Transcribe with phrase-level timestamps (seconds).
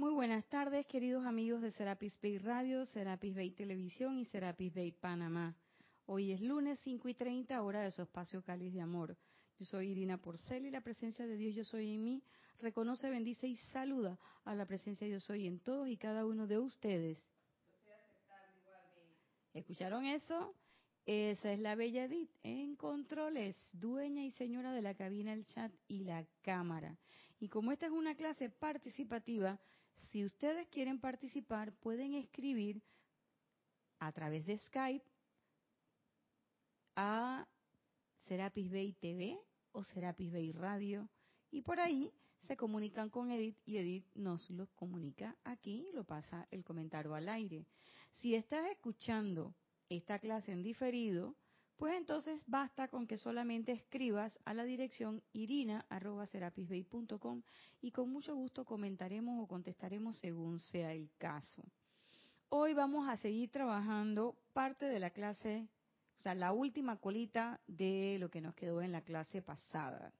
[0.00, 4.92] Muy buenas tardes, queridos amigos de Serapis Bay Radio, Serapis Bay Televisión y Serapis Bay
[4.92, 5.54] Panamá.
[6.06, 9.14] Hoy es lunes 5 y 30, hora de su espacio Cáliz de Amor.
[9.58, 12.22] Yo soy Irina Porcel y la presencia de Dios Yo Soy en mí
[12.60, 16.58] reconoce, bendice y saluda a la presencia Yo Soy en todos y cada uno de
[16.58, 17.22] ustedes.
[19.52, 20.54] ¿Escucharon eso?
[21.04, 25.70] Esa es la Bella Edith en controles, dueña y señora de la cabina, el chat
[25.88, 26.96] y la cámara.
[27.38, 29.58] Y como esta es una clase participativa,
[30.10, 32.82] si ustedes quieren participar, pueden escribir
[33.98, 35.04] a través de Skype
[36.96, 37.46] a
[38.26, 39.38] Serapis Bay TV
[39.72, 41.08] o Serapis Bay Radio
[41.50, 42.12] y por ahí
[42.46, 47.14] se comunican con Edith y Edith nos lo comunica aquí y lo pasa el comentario
[47.14, 47.66] al aire.
[48.10, 49.54] Si estás escuchando
[49.88, 51.36] esta clase en diferido,
[51.80, 57.40] pues entonces basta con que solamente escribas a la dirección irina.serapisbay.com
[57.80, 61.62] y con mucho gusto comentaremos o contestaremos según sea el caso.
[62.50, 65.70] Hoy vamos a seguir trabajando parte de la clase,
[66.18, 70.12] o sea, la última colita de lo que nos quedó en la clase pasada,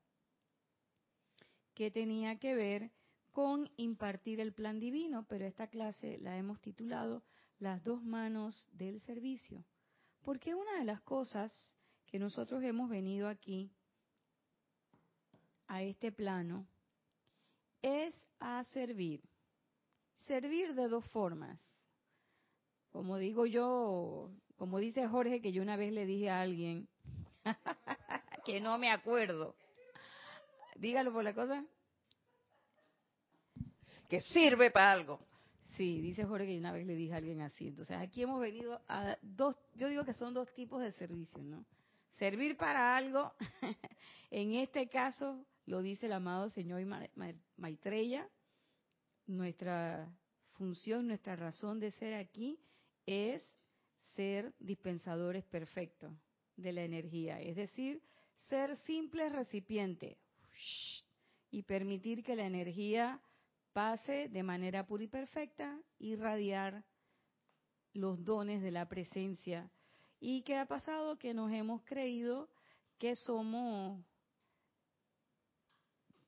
[1.74, 2.90] que tenía que ver
[3.32, 7.22] con impartir el plan divino, pero esta clase la hemos titulado
[7.58, 9.62] Las dos manos del servicio.
[10.22, 11.52] Porque una de las cosas
[12.06, 13.72] que nosotros hemos venido aquí
[15.66, 16.66] a este plano
[17.80, 19.22] es a servir.
[20.26, 21.58] Servir de dos formas.
[22.90, 26.88] Como digo yo, como dice Jorge, que yo una vez le dije a alguien,
[28.44, 29.54] que no me acuerdo.
[30.74, 31.64] Dígalo por la cosa.
[34.08, 35.18] Que sirve para algo.
[35.80, 37.68] Sí, dice Jorge que una vez le dije a alguien así.
[37.68, 41.64] Entonces, aquí hemos venido a dos, yo digo que son dos tipos de servicios, ¿no?
[42.18, 43.32] Servir para algo,
[44.30, 46.82] en este caso, lo dice el amado señor
[47.56, 48.28] Maitreya,
[49.26, 50.06] nuestra
[50.52, 52.60] función, nuestra razón de ser aquí
[53.06, 53.42] es
[54.16, 56.12] ser dispensadores perfectos
[56.56, 58.02] de la energía, es decir,
[58.50, 60.18] ser simples recipientes
[61.50, 63.18] y permitir que la energía
[63.72, 66.84] pase de manera pura y perfecta, irradiar
[67.92, 69.70] los dones de la presencia.
[70.20, 71.18] ¿Y qué ha pasado?
[71.18, 72.48] Que nos hemos creído
[72.98, 74.04] que somos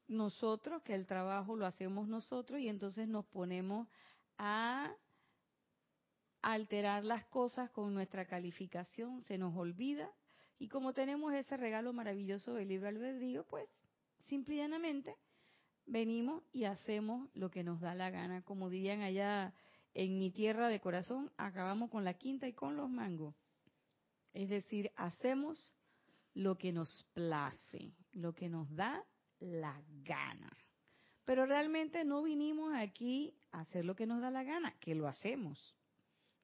[0.08, 3.88] nosotros, que el trabajo lo hacemos nosotros y entonces nos ponemos
[4.38, 4.94] a
[6.42, 10.10] alterar las cosas con nuestra calificación, se nos olvida
[10.58, 13.68] y como tenemos ese regalo maravilloso del libre albedrío, pues
[14.26, 15.16] simple y llanamente
[15.86, 18.42] venimos y hacemos lo que nos da la gana.
[18.42, 19.54] Como dirían allá
[19.94, 23.34] en mi tierra de corazón, acabamos con la quinta y con los mangos.
[24.32, 25.74] Es decir, hacemos
[26.34, 29.04] lo que nos place, lo que nos da
[29.40, 30.50] la gana.
[31.24, 35.06] Pero realmente no vinimos aquí a hacer lo que nos da la gana, que lo
[35.06, 35.76] hacemos.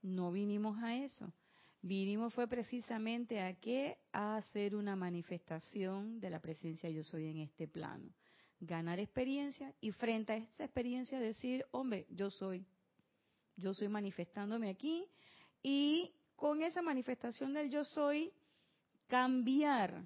[0.03, 1.32] No vinimos a eso.
[1.81, 3.98] Vinimos fue precisamente a qué?
[4.12, 8.12] A hacer una manifestación de la presencia yo soy en este plano
[8.60, 12.66] ganar experiencia y frente a esa experiencia decir, hombre, yo soy,
[13.56, 15.06] yo soy manifestándome aquí
[15.62, 18.32] y con esa manifestación del yo soy,
[19.08, 20.04] cambiar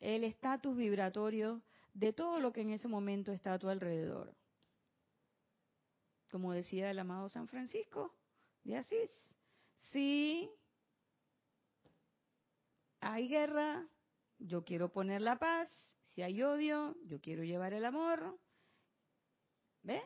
[0.00, 1.62] el estatus vibratorio
[1.94, 4.34] de todo lo que en ese momento está a tu alrededor.
[6.30, 8.12] Como decía el amado San Francisco
[8.64, 9.10] de Asís,
[9.92, 10.50] si
[13.00, 13.86] hay guerra,
[14.38, 15.70] yo quiero poner la paz,
[16.16, 18.38] si hay odio, yo quiero llevar el amor.
[19.82, 20.00] ¿Ve?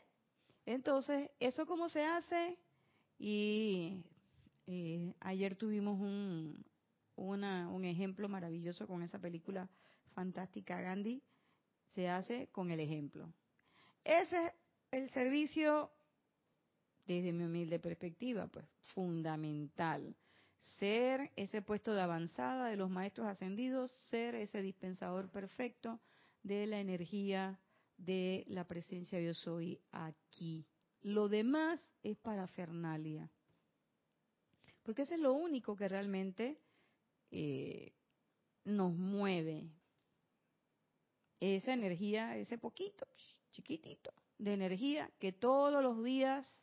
[0.66, 2.59] Entonces, ¿eso cómo se hace?
[3.16, 4.03] Y
[4.66, 6.66] eh, ayer tuvimos un,
[7.15, 9.69] un ejemplo maravilloso con esa película
[10.12, 11.22] fantástica Gandhi.
[11.94, 13.32] Se hace con el ejemplo.
[14.03, 14.53] Ese es
[14.91, 15.93] el servicio,
[17.06, 20.16] desde mi humilde perspectiva, pues fundamental
[20.78, 26.00] ser ese puesto de avanzada de los maestros ascendidos, ser ese dispensador perfecto
[26.43, 27.59] de la energía
[27.97, 30.64] de la presencia yo soy aquí.
[31.02, 33.31] Lo demás es para Fernalia.
[34.82, 36.58] Porque eso es lo único que realmente
[37.31, 37.93] eh,
[38.64, 39.69] nos mueve.
[41.38, 43.06] Esa energía, ese poquito,
[43.52, 46.55] chiquitito, de energía que todos los días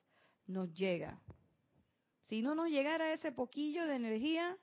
[0.46, 1.20] nos llega.
[2.28, 4.58] Si no nos llegara ese poquillo de energía,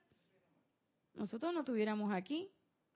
[1.15, 2.51] nosotros no estuviéramos aquí,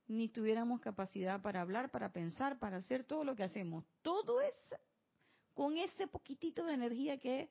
[0.08, 3.84] ni tuviéramos capacidad para hablar, para pensar, para hacer todo lo que hacemos.
[4.02, 4.54] Todo es
[5.54, 7.50] con ese poquitito de energía que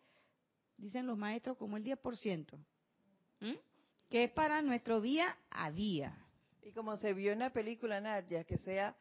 [0.77, 2.57] dicen los maestros como el 10%,
[4.09, 6.15] que es para nuestro día a día.
[6.61, 8.95] Y como se vio en la película Nadia, que sea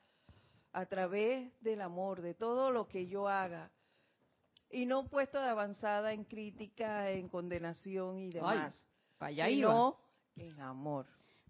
[0.73, 3.71] a través del amor, de todo lo que yo haga,
[4.71, 8.87] Y no puesto de avanzada en crítica, en condenación y demás.
[9.19, 9.99] Para allá sino
[10.37, 11.07] en amor.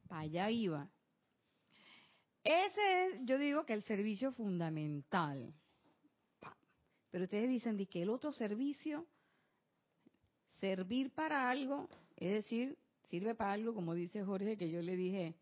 [0.09, 0.89] Para allá iba.
[2.45, 5.53] Ese es, yo digo que el servicio fundamental.
[7.11, 9.07] Pero ustedes dicen de que el otro servicio,
[10.61, 12.79] servir para algo, es decir,
[13.11, 15.35] sirve para algo, como dice Jorge, que yo le dije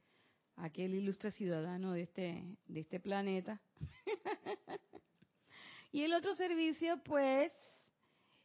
[0.57, 3.61] a aquel ilustre ciudadano de este, de este planeta.
[5.93, 7.53] y el otro servicio, pues,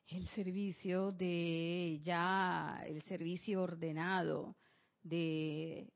[0.09, 4.55] el servicio de ya, el servicio ordenado
[5.03, 5.93] de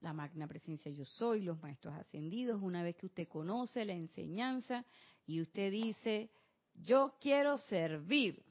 [0.00, 4.84] la magna presencia yo soy, los maestros ascendidos, una vez que usted conoce la enseñanza
[5.26, 6.30] y usted dice,
[6.74, 8.44] yo quiero servir.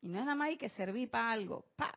[0.00, 1.96] Y no es nada más hay que servir para algo, pa,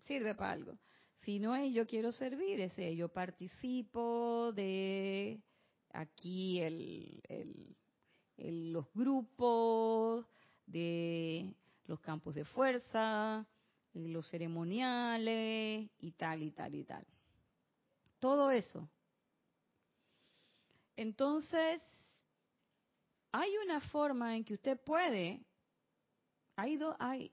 [0.00, 0.78] sirve para algo.
[1.22, 5.42] Si no es yo quiero servir, ese yo participo de
[5.92, 7.20] aquí el,
[8.36, 10.26] el, los grupos,
[10.66, 11.54] de
[11.86, 13.46] los campos de fuerza,
[13.94, 17.06] los ceremoniales y tal y tal y tal.
[18.18, 18.88] Todo eso.
[20.96, 21.82] Entonces,
[23.32, 25.44] hay una forma en que usted puede,
[26.56, 27.32] hay, hay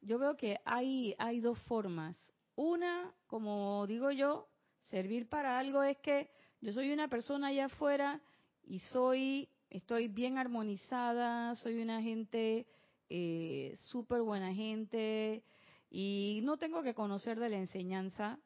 [0.00, 2.16] yo veo que hay, hay dos formas.
[2.54, 4.48] Una, como digo yo,
[4.84, 8.20] servir para algo es que yo soy una persona allá afuera
[8.62, 12.66] y soy, estoy bien armonizada, soy una gente
[13.08, 15.42] eh, súper buena gente
[15.90, 18.38] y no tengo que conocer de la enseñanza,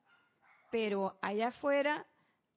[0.71, 2.07] pero allá afuera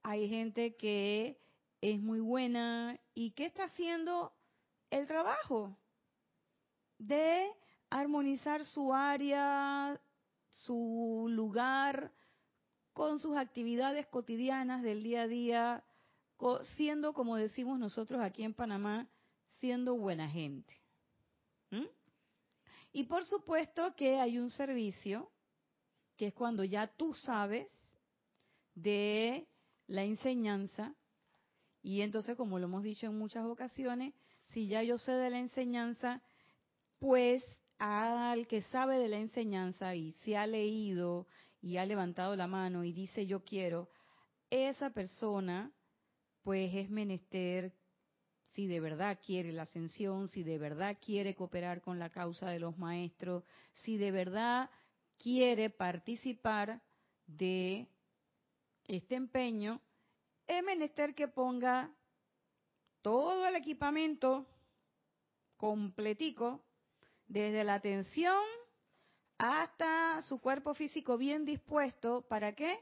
[0.02, 1.38] hay gente que
[1.80, 4.32] es muy buena y que está haciendo
[4.90, 5.76] el trabajo
[6.98, 7.50] de
[7.90, 10.00] armonizar su área,
[10.50, 12.12] su lugar
[12.92, 15.84] con sus actividades cotidianas del día a día,
[16.76, 19.08] siendo, como decimos nosotros aquí en Panamá,
[19.60, 20.74] siendo buena gente.
[21.70, 21.86] ¿Mm?
[22.92, 25.30] Y por supuesto que hay un servicio,
[26.16, 27.68] que es cuando ya tú sabes
[28.74, 29.46] de
[29.86, 30.94] la enseñanza,
[31.82, 34.14] y entonces, como lo hemos dicho en muchas ocasiones,
[34.48, 36.22] si ya yo sé de la enseñanza,
[36.98, 37.42] pues
[37.78, 41.26] al que sabe de la enseñanza y se ha leído
[41.60, 43.88] y ha levantado la mano y dice yo quiero,
[44.50, 45.70] esa persona
[46.48, 47.74] pues es menester
[48.52, 52.58] si de verdad quiere la ascensión, si de verdad quiere cooperar con la causa de
[52.58, 54.70] los maestros, si de verdad
[55.18, 56.80] quiere participar
[57.26, 57.86] de
[58.86, 59.82] este empeño,
[60.46, 61.94] es menester que ponga
[63.02, 64.46] todo el equipamiento
[65.58, 66.64] completico
[67.26, 68.42] desde la atención
[69.36, 72.80] hasta su cuerpo físico bien dispuesto, ¿para qué?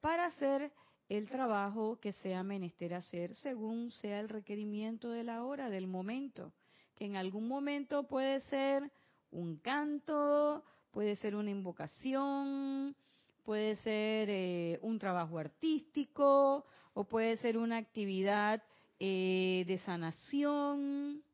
[0.00, 0.72] Para hacer
[1.10, 6.52] el trabajo que sea menester hacer según sea el requerimiento de la hora, del momento,
[6.94, 8.92] que en algún momento puede ser
[9.32, 12.94] un canto, puede ser una invocación,
[13.42, 16.64] puede ser eh, un trabajo artístico
[16.94, 18.62] o puede ser una actividad
[19.00, 21.24] eh, de sanación,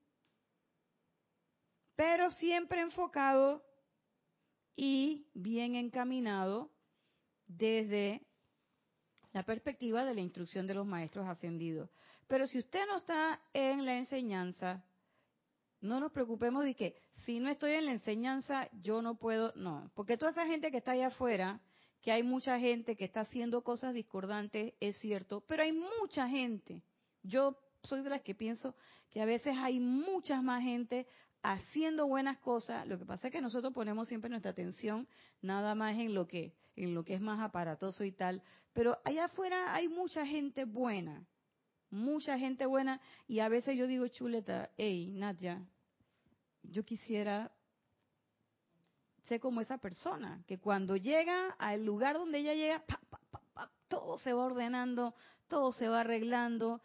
[1.96, 3.62] pero siempre enfocado
[4.74, 6.70] y bien encaminado
[7.46, 8.25] desde
[9.36, 11.90] la perspectiva de la instrucción de los maestros ascendidos.
[12.26, 14.82] Pero si usted no está en la enseñanza,
[15.82, 19.90] no nos preocupemos de que si no estoy en la enseñanza, yo no puedo, no,
[19.94, 21.60] porque toda esa gente que está allá afuera,
[22.00, 26.82] que hay mucha gente que está haciendo cosas discordantes, es cierto, pero hay mucha gente.
[27.22, 28.74] Yo soy de las que pienso
[29.10, 31.06] que a veces hay mucha más gente
[31.42, 32.86] haciendo buenas cosas.
[32.86, 35.06] Lo que pasa es que nosotros ponemos siempre nuestra atención
[35.42, 38.42] nada más en lo que en lo que es más aparatoso y tal,
[38.72, 41.26] pero allá afuera hay mucha gente buena,
[41.90, 45.66] mucha gente buena y a veces yo digo, chuleta, hey, Nadia,
[46.62, 47.50] yo quisiera
[49.24, 52.84] ser como esa persona, que cuando llega al lugar donde ella llega,
[53.88, 55.14] todo se va ordenando,
[55.48, 56.80] todo se va arreglando,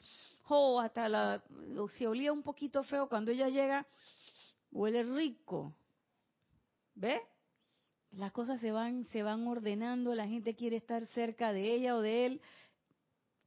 [0.47, 1.43] oh, hasta la,
[1.97, 3.85] se olía un poquito feo cuando ella llega,
[4.71, 5.75] huele rico.
[6.95, 7.21] ¿Ve?
[8.11, 12.01] Las cosas se van, se van ordenando, la gente quiere estar cerca de ella o
[12.01, 12.41] de él.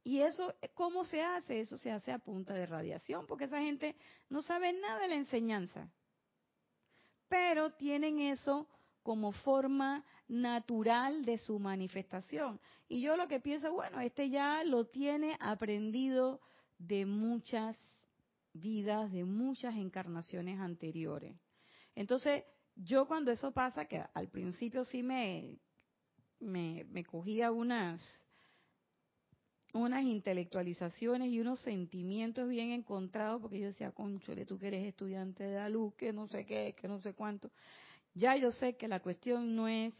[0.03, 1.61] Y eso, ¿cómo se hace?
[1.61, 3.95] Eso se hace a punta de radiación, porque esa gente
[4.29, 5.91] no sabe nada de la enseñanza.
[7.27, 8.67] Pero tienen eso
[9.03, 12.59] como forma natural de su manifestación.
[12.87, 16.41] Y yo lo que pienso, bueno, este ya lo tiene aprendido
[16.79, 17.77] de muchas
[18.53, 21.35] vidas, de muchas encarnaciones anteriores.
[21.93, 22.43] Entonces,
[22.75, 25.57] yo cuando eso pasa, que al principio sí me,
[26.39, 28.01] me, cogía unas,
[29.73, 35.43] unas intelectualizaciones y unos sentimientos bien encontrados, porque yo decía, conchole, tú que eres estudiante
[35.45, 37.49] de la luz, que no sé qué, que no sé cuánto.
[38.13, 39.93] Ya yo sé que la cuestión no es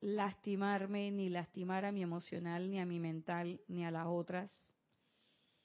[0.00, 4.52] lastimarme, ni lastimar a mi emocional, ni a mi mental, ni a las otras,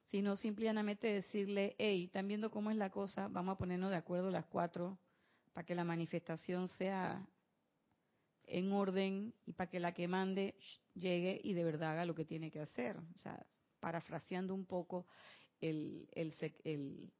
[0.09, 3.27] sino simplemente decirle, hey, ¿están viendo cómo es la cosa?
[3.29, 4.99] Vamos a ponernos de acuerdo las cuatro
[5.53, 7.25] para que la manifestación sea
[8.45, 10.55] en orden y para que la que mande
[10.93, 12.97] llegue y de verdad haga lo que tiene que hacer.
[12.97, 13.45] O sea,
[13.79, 15.07] parafraseando un poco
[15.61, 16.33] el, el,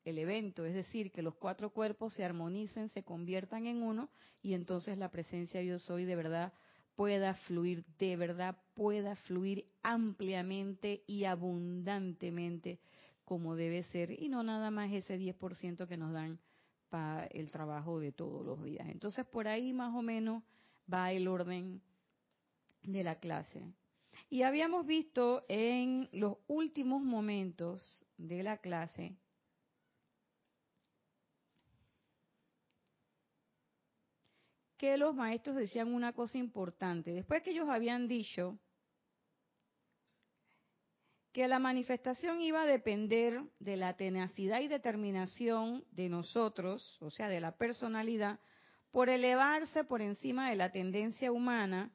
[0.03, 4.09] el, evento, es decir, que los cuatro cuerpos se armonicen, se conviertan en uno
[4.41, 6.53] y entonces la presencia yo soy de verdad
[6.95, 12.79] pueda fluir, de verdad pueda fluir ampliamente y abundantemente
[13.23, 16.39] como debe ser y no nada más ese 10% que nos dan
[16.91, 18.87] para el trabajo de todos los días.
[18.89, 20.43] Entonces por ahí más o menos
[20.93, 21.81] va el orden
[22.83, 23.63] de la clase.
[24.29, 29.15] Y habíamos visto en los últimos momentos de la clase
[34.77, 37.13] que los maestros decían una cosa importante.
[37.13, 38.57] Después que ellos habían dicho
[41.33, 47.29] que la manifestación iba a depender de la tenacidad y determinación de nosotros, o sea,
[47.29, 48.39] de la personalidad,
[48.91, 51.91] por elevarse por encima de la tendencia humana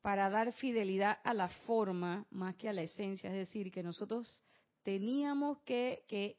[0.00, 3.28] para dar fidelidad a la forma más que a la esencia.
[3.28, 4.42] Es decir, que nosotros
[4.82, 6.38] teníamos que, que,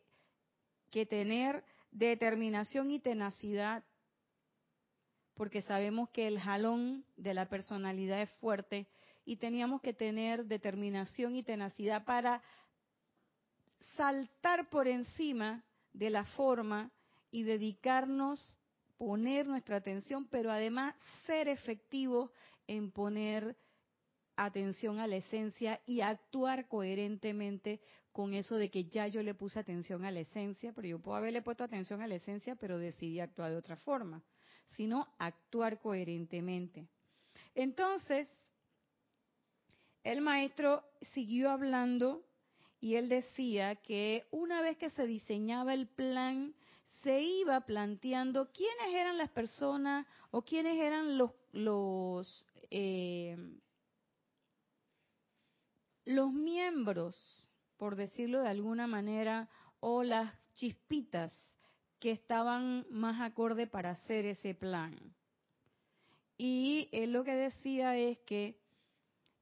[0.89, 3.83] que tener determinación y tenacidad
[5.35, 8.87] porque sabemos que el jalón de la personalidad es fuerte
[9.29, 12.41] y teníamos que tener determinación y tenacidad para
[13.95, 16.89] saltar por encima de la forma
[17.29, 18.57] y dedicarnos
[18.97, 20.95] poner nuestra atención, pero además
[21.27, 22.31] ser efectivos
[22.65, 23.55] en poner
[24.35, 27.81] atención a la esencia y actuar coherentemente
[28.11, 31.17] con eso de que ya yo le puse atención a la esencia, pero yo puedo
[31.17, 34.23] haberle puesto atención a la esencia, pero decidí actuar de otra forma,
[34.75, 36.87] sino actuar coherentemente.
[37.53, 38.27] Entonces,
[40.11, 42.23] el maestro siguió hablando
[42.81, 46.55] y él decía que una vez que se diseñaba el plan
[47.03, 53.37] se iba planteando quiénes eran las personas o quiénes eran los los eh,
[56.05, 59.49] miembros, por decirlo de alguna manera,
[59.79, 61.33] o las chispitas
[61.99, 64.95] que estaban más acorde para hacer ese plan.
[66.37, 68.57] Y él lo que decía es que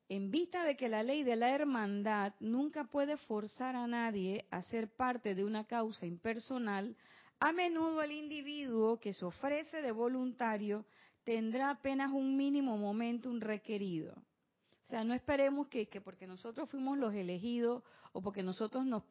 [0.09, 4.61] en vista de que la ley de la hermandad nunca puede forzar a nadie a
[4.61, 6.95] ser parte de una causa impersonal,
[7.39, 10.85] a menudo el individuo que se ofrece de voluntario
[11.23, 14.13] tendrá apenas un mínimo momento, un requerido.
[14.13, 17.83] O sea, no esperemos que, porque nosotros fuimos los elegidos
[18.13, 19.03] o porque nosotros nos,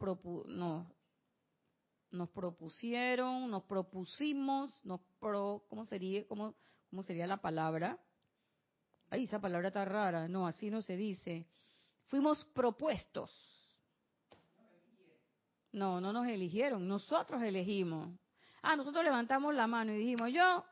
[2.11, 6.55] nos, propusieron, nos propusimos, nos pro, ¿cómo sería, cómo,
[6.89, 7.99] cómo sería la palabra?
[9.25, 10.29] Esa palabra está rara.
[10.29, 11.47] No, así no se dice.
[12.07, 13.57] Fuimos propuestos
[15.77, 18.09] no, no nos eligieron, nosotros elegimos.
[18.63, 20.65] Ah, nosotros levantamos la mano y dijimos, yo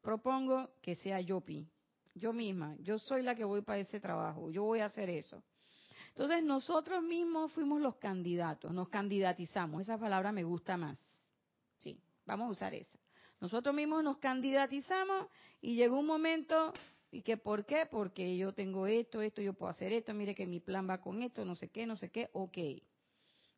[0.00, 1.68] propongo que sea Yopi,
[2.14, 5.42] yo misma, yo soy la que voy para ese trabajo, yo voy a hacer eso.
[6.10, 10.96] Entonces nosotros mismos fuimos los candidatos, nos candidatizamos, esa palabra me gusta más.
[11.78, 12.98] Sí, vamos a usar esa.
[13.40, 15.26] Nosotros mismos nos candidatizamos
[15.60, 16.72] y llegó un momento,
[17.10, 17.86] ¿y que por qué?
[17.86, 21.22] Porque yo tengo esto, esto, yo puedo hacer esto, mire que mi plan va con
[21.22, 22.58] esto, no sé qué, no sé qué, ok.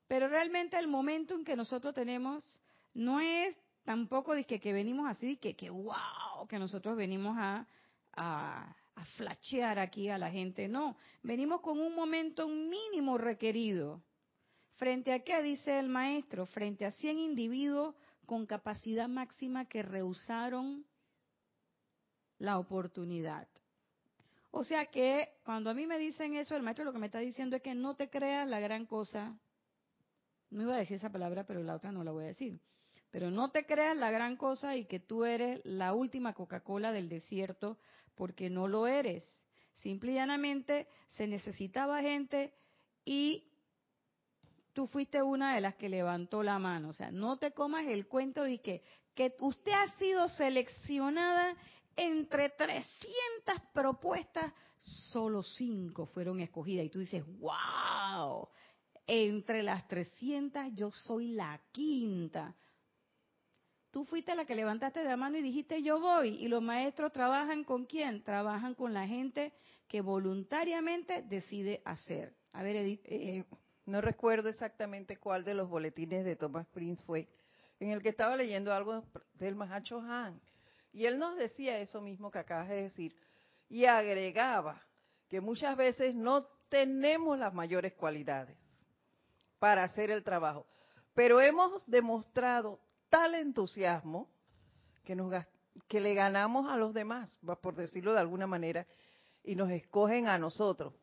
[0.07, 2.61] Pero realmente el momento en que nosotros tenemos
[2.95, 7.67] no es tampoco de que, que venimos así, que, que wow, que nosotros venimos a,
[8.13, 10.69] a, a flashear aquí a la gente.
[10.69, 14.03] No, venimos con un momento mínimo requerido.
[14.77, 16.47] ¿Frente a qué dice el maestro?
[16.47, 17.95] Frente a 100 individuos
[18.27, 20.87] con capacidad máxima que rehusaron
[22.41, 23.47] la oportunidad.
[24.51, 27.21] O sea que cuando a mí me dicen eso, el maestro lo que me está
[27.21, 29.39] diciendo es que no te creas la gran cosa
[30.51, 32.61] no iba a decir esa palabra, pero la otra no la voy a decir.
[33.11, 37.09] Pero no te creas la gran cosa y que tú eres la última Coca-Cola del
[37.09, 37.79] desierto,
[38.15, 39.25] porque no lo eres.
[39.75, 42.53] Simple y llanamente se necesitaba gente
[43.05, 43.49] y
[44.73, 46.91] tú fuiste una de las que levantó la mano.
[46.91, 48.83] O sea, no te comas el cuento de que,
[49.15, 51.57] que usted ha sido seleccionada
[51.97, 52.89] entre 300
[53.73, 56.87] propuestas, solo 5 fueron escogidas.
[56.87, 58.49] Y tú dices, wow,
[59.07, 62.55] entre las 300 yo soy la quinta.
[63.91, 66.37] Tú fuiste la que levantaste la mano y dijiste yo voy.
[66.37, 68.23] Y los maestros trabajan con quién?
[68.23, 69.53] Trabajan con la gente
[69.89, 72.35] que voluntariamente decide hacer.
[72.53, 73.03] A ver, Edith.
[73.05, 73.45] Eh,
[73.91, 77.29] no recuerdo exactamente cuál de los boletines de Thomas Prince fue,
[77.81, 79.05] en el que estaba leyendo algo
[79.35, 80.41] del Mahacho Han.
[80.93, 83.17] Y él nos decía eso mismo que acabas de decir.
[83.69, 84.83] Y agregaba
[85.29, 88.57] que muchas veces no tenemos las mayores cualidades
[89.59, 90.67] para hacer el trabajo.
[91.15, 94.29] Pero hemos demostrado tal entusiasmo
[95.05, 95.33] que, nos,
[95.89, 98.87] que le ganamos a los demás, por decirlo de alguna manera,
[99.45, 100.95] y nos escogen a nosotros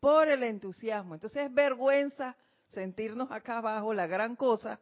[0.00, 1.14] por el entusiasmo.
[1.14, 2.36] Entonces es vergüenza
[2.68, 4.80] sentirnos acá abajo, la gran cosa,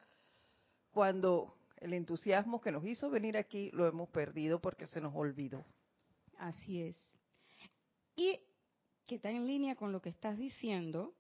[0.93, 5.67] cuando el entusiasmo que nos hizo venir aquí lo hemos perdido porque se nos olvidó.
[6.39, 6.97] Así es.
[8.17, 8.41] Y
[9.07, 11.13] que está en línea con lo que estás diciendo,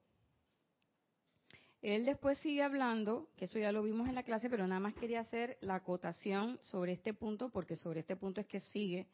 [1.82, 4.94] él después sigue hablando, que eso ya lo vimos en la clase, pero nada más
[4.94, 9.06] quería hacer la acotación sobre este punto, porque sobre este punto es que sigue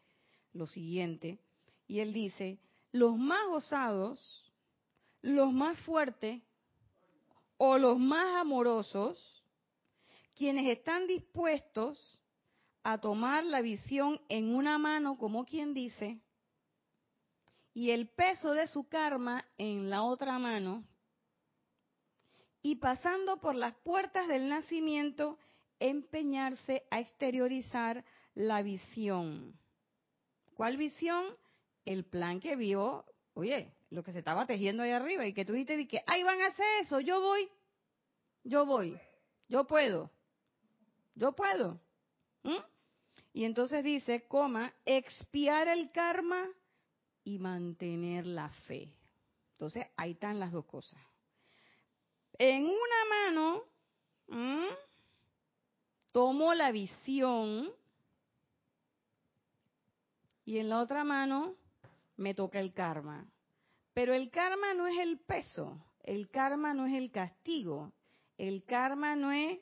[0.53, 1.41] lo siguiente.
[1.89, 2.61] Y él dice,
[2.93, 4.53] los más osados,
[5.21, 6.41] los más fuertes
[7.57, 9.40] o los más amorosos,
[10.41, 12.19] quienes están dispuestos
[12.83, 16.19] a tomar la visión en una mano, como quien dice,
[17.75, 20.83] y el peso de su karma en la otra mano,
[22.63, 25.37] y pasando por las puertas del nacimiento,
[25.79, 29.61] empeñarse a exteriorizar la visión.
[30.55, 31.23] ¿Cuál visión?
[31.85, 33.05] El plan que vio,
[33.35, 36.41] oye, lo que se estaba tejiendo ahí arriba y que tú dijiste que, ay, van
[36.41, 37.47] a hacer eso, yo voy,
[38.43, 38.99] yo voy,
[39.47, 40.11] yo puedo,
[41.15, 41.81] yo puedo.
[42.43, 42.57] ¿Mm?
[43.33, 46.49] Y entonces dice, coma, expiar el karma
[47.25, 48.93] y mantener la fe.
[49.53, 51.01] Entonces, ahí están las dos cosas
[52.41, 53.65] en una mano
[56.11, 57.71] tomo la visión
[60.47, 61.55] y en la otra mano
[62.17, 63.31] me toca el karma.
[63.93, 67.93] Pero el karma no es el peso, el karma no es el castigo,
[68.39, 69.59] el karma no es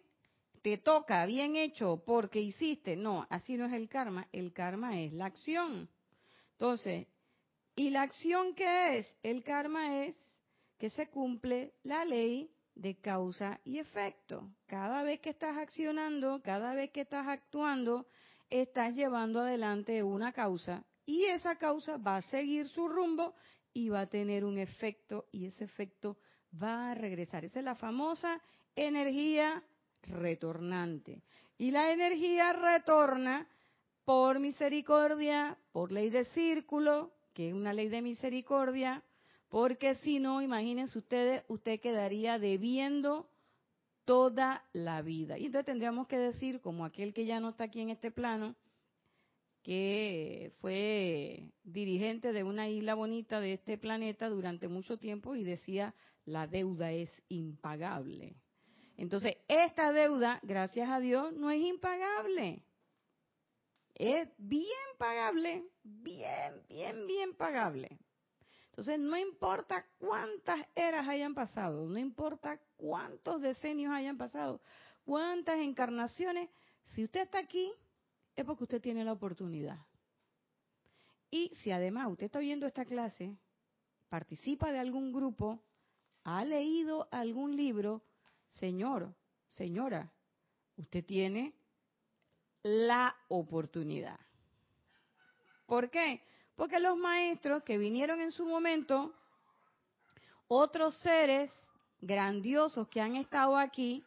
[0.63, 5.13] te toca bien hecho porque hiciste, no, así no es el karma, el karma es
[5.13, 5.89] la acción.
[6.53, 7.07] Entonces,
[7.77, 9.17] ¿y la acción qué es?
[9.23, 10.17] El karma es
[10.79, 14.51] que se cumple la ley de causa y efecto.
[14.67, 18.07] Cada vez que estás accionando, cada vez que estás actuando,
[18.49, 23.35] estás llevando adelante una causa y esa causa va a seguir su rumbo
[23.73, 26.19] y va a tener un efecto y ese efecto
[26.61, 27.45] va a regresar.
[27.45, 28.41] Esa es la famosa
[28.75, 29.63] energía
[30.03, 31.23] retornante.
[31.57, 33.49] Y la energía retorna
[34.05, 39.03] por misericordia, por ley de círculo, que es una ley de misericordia,
[39.49, 43.29] porque si no, imagínense ustedes, usted quedaría debiendo
[44.05, 45.39] toda la vida.
[45.39, 48.57] Y entonces tendríamos que decir, como aquel que ya no está aquí en este plano,
[49.63, 55.95] que fue dirigente de una isla bonita de este planeta durante mucho tiempo y decía,
[56.25, 58.37] la deuda es impagable.
[58.99, 62.65] Entonces, esta deuda, gracias a Dios, no es impagable.
[63.95, 64.65] Es bien
[64.99, 67.97] pagable, bien, bien, bien pagable.
[68.71, 74.61] Entonces, no importa cuántas eras hayan pasado, no importa cuántos decenios hayan pasado,
[75.05, 76.51] cuántas encarnaciones,
[76.95, 77.73] si usted está aquí,
[78.35, 79.79] es porque usted tiene la oportunidad.
[81.31, 83.37] Y si además usted está oyendo esta clase,
[84.09, 85.63] participa de algún grupo,
[86.25, 88.03] ha leído algún libro,
[88.53, 89.15] señor,
[89.49, 90.13] señora,
[90.77, 91.55] usted tiene
[92.63, 94.19] la oportunidad.
[95.67, 96.23] ¿Por qué?
[96.57, 99.15] Porque los maestros que vinieron en su momento,
[100.49, 101.51] otros seres
[102.01, 104.05] grandiosos que han estado aquí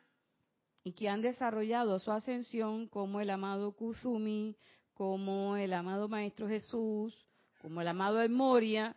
[0.83, 4.55] y que han desarrollado su ascensión, como el amado Kuzumi,
[4.93, 7.15] como el amado Maestro Jesús,
[7.61, 8.95] como el amado El Moria,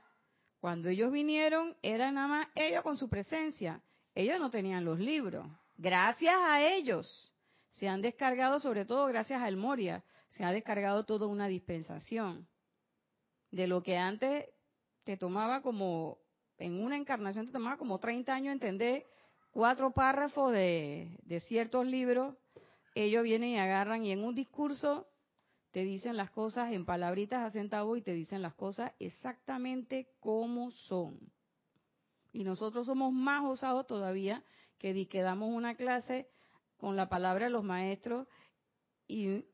[0.61, 3.83] cuando ellos vinieron, eran nada más ellos con su presencia.
[4.15, 5.47] Ellos no tenían los libros.
[5.77, 7.33] Gracias a ellos
[7.71, 12.47] se han descargado, sobre todo gracias a El Moria, se ha descargado toda una dispensación
[13.51, 14.47] de lo que antes
[15.03, 16.19] te tomaba como,
[16.59, 19.05] en una encarnación te tomaba como 30 años entender
[19.51, 22.37] cuatro párrafos de, de ciertos libros,
[22.95, 25.09] ellos vienen y agarran y en un discurso
[25.73, 31.19] te dicen las cosas en palabritas a y te dicen las cosas exactamente como son.
[32.35, 34.43] Y nosotros somos más osados todavía
[34.77, 36.29] que, que damos una clase
[36.77, 38.27] con la palabra de los maestros
[39.07, 39.45] y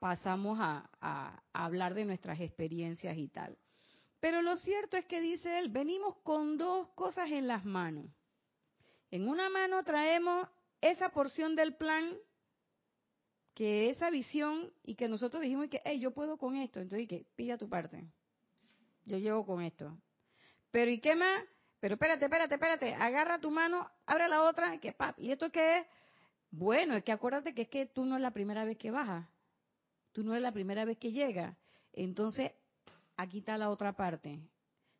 [0.00, 3.58] pasamos a, hablar de nuestras experiencias y tal.
[4.18, 8.06] Pero lo cierto es que dice él, venimos con dos cosas en las manos.
[9.10, 10.48] En una mano traemos
[10.80, 12.16] esa porción del plan,
[13.54, 16.80] que esa visión, y que nosotros dijimos que, hey, yo puedo con esto.
[16.80, 18.06] Entonces, pilla tu parte.
[19.04, 19.98] Yo llevo con esto.
[20.70, 21.44] Pero ¿y qué más?
[21.80, 25.18] Pero espérate, espérate, espérate, agarra tu mano, abre la otra, que pap.
[25.18, 25.86] ¿Y esto qué es?
[26.50, 29.26] Bueno, es que acuérdate que es que tú no es la primera vez que bajas,
[30.12, 31.56] tú no es la primera vez que llegas.
[31.92, 32.52] Entonces,
[33.16, 34.40] aquí está la otra parte.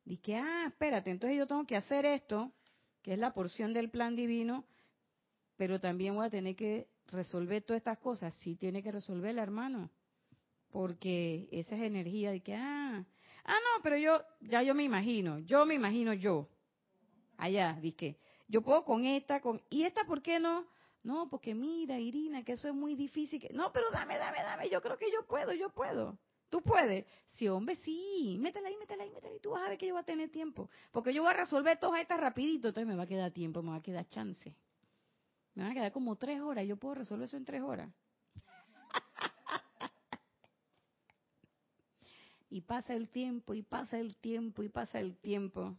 [0.04, 2.52] Dice, ah, espérate, entonces yo tengo que hacer esto,
[3.02, 4.64] que es la porción del plan divino,
[5.56, 8.34] pero también voy a tener que resolver todas estas cosas.
[8.34, 9.90] Sí, tiene que resolverla, hermano,
[10.70, 13.04] porque esa es energía de que, ah,
[13.44, 16.48] ah, no, pero yo, ya yo me imagino, yo me imagino yo.
[17.36, 18.18] Allá, dije,
[18.48, 20.66] yo puedo con esta, con, ¿y esta por qué no?
[21.02, 23.40] No, porque mira, Irina, que eso es muy difícil.
[23.40, 26.18] Que, no, pero dame, dame, dame, yo creo que yo puedo, yo puedo.
[26.48, 27.06] Tú puedes.
[27.30, 28.36] Sí, hombre, sí.
[28.40, 29.40] Métela ahí, métela ahí, métela ahí.
[29.40, 30.70] Tú vas a ver que yo voy a tener tiempo.
[30.92, 32.68] Porque yo voy a resolver todas estas rapidito.
[32.68, 34.54] Entonces me va a quedar tiempo, me va a quedar chance.
[35.54, 36.66] Me van a quedar como tres horas.
[36.66, 37.92] Yo puedo resolver eso en tres horas.
[42.50, 45.76] y pasa el tiempo, y pasa el tiempo, y pasa el tiempo.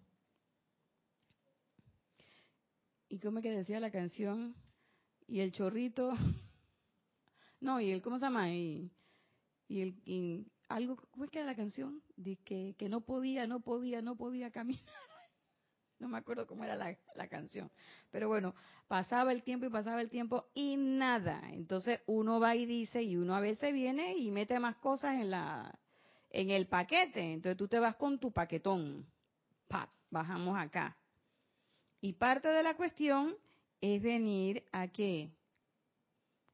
[3.10, 4.56] ¿Y cómo que decía la canción?
[5.28, 6.12] Y el chorrito.
[7.60, 8.52] No, y el, ¿cómo se llama?
[8.52, 8.92] Y,
[9.68, 12.04] y el, algo, ¿cómo es que era la canción?
[12.16, 14.84] De que, que no podía, no podía, no podía caminar.
[16.00, 17.72] No me acuerdo cómo era la, la, canción.
[18.12, 18.54] Pero bueno,
[18.88, 21.42] pasaba el tiempo y pasaba el tiempo y nada.
[21.52, 25.32] Entonces uno va y dice, y uno a veces viene y mete más cosas en
[25.32, 25.80] la
[26.30, 27.34] en el paquete.
[27.34, 29.08] Entonces tú te vas con tu paquetón.
[29.68, 29.90] ¡Pap!
[30.12, 30.96] Bajamos acá.
[32.02, 33.36] Y parte de la cuestión
[33.82, 35.32] es venir a qué?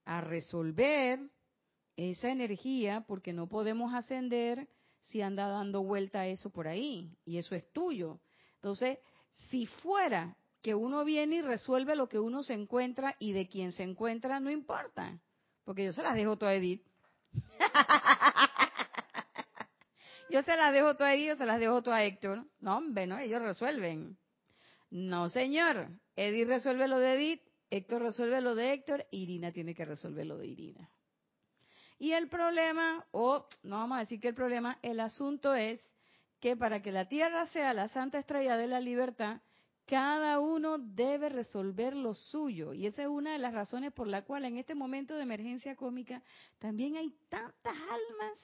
[0.05, 1.19] A resolver
[1.95, 4.67] esa energía, porque no podemos ascender
[5.01, 8.19] si anda dando vuelta a eso por ahí, y eso es tuyo.
[8.55, 8.97] Entonces,
[9.33, 13.73] si fuera que uno viene y resuelve lo que uno se encuentra y de quien
[13.73, 15.19] se encuentra, no importa,
[15.65, 16.85] porque yo se las dejo todo a Edith.
[20.29, 22.45] yo se las dejo todo a Edith, yo se las dejo todo a Héctor.
[22.59, 24.17] No, hombre, no, ellos resuelven.
[24.93, 25.89] No, señor.
[26.15, 30.37] Edith resuelve lo de Edith, Héctor resuelve lo de Héctor, Irina tiene que resolver lo
[30.37, 30.87] de Irina.
[31.97, 35.81] Y el problema, o no vamos a decir que el problema, el asunto es
[36.39, 39.41] que para que la Tierra sea la santa estrella de la libertad,
[39.87, 42.75] cada uno debe resolver lo suyo.
[42.75, 45.75] Y esa es una de las razones por la cual en este momento de emergencia
[45.75, 46.21] cómica
[46.59, 48.37] también hay tantas almas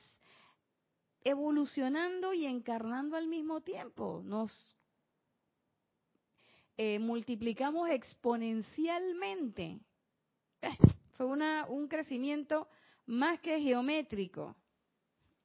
[1.23, 4.23] evolucionando y encarnando al mismo tiempo.
[4.25, 4.75] Nos
[6.81, 9.81] eh, multiplicamos exponencialmente.
[11.17, 12.69] Fue una, un crecimiento
[13.05, 14.55] más que geométrico.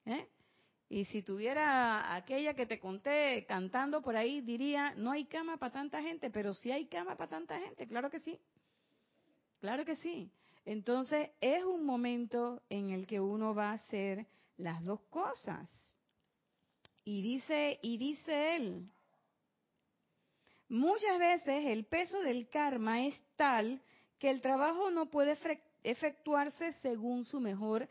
[0.05, 0.29] ¿eh?
[0.88, 5.73] Y si tuviera aquella que te conté cantando por ahí, diría, no hay cama para
[5.73, 8.38] tanta gente, pero sí hay cama para tanta gente, claro que sí.
[9.59, 10.31] Claro que sí.
[10.64, 14.25] Entonces es un momento en el que uno va a hacer
[14.57, 15.68] las dos cosas.
[17.03, 18.88] Y dice, y dice él,
[20.75, 23.81] Muchas veces el peso del karma es tal
[24.19, 25.39] que el trabajo no puede
[25.85, 27.89] efectuarse según su mejor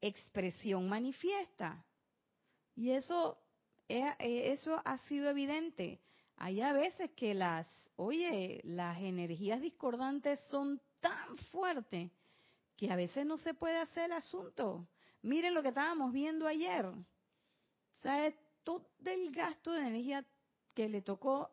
[0.00, 1.84] expresión manifiesta.
[2.74, 3.38] Y eso,
[3.88, 6.00] eh, eso ha sido evidente.
[6.38, 12.10] Hay a veces que las, oye, las energías discordantes son tan fuertes
[12.76, 14.88] que a veces no se puede hacer el asunto.
[15.22, 16.84] Miren lo que estábamos viendo ayer.
[18.02, 18.34] ¿Sabes?
[18.64, 20.24] Todo el gasto de energía
[20.74, 21.52] que le tocó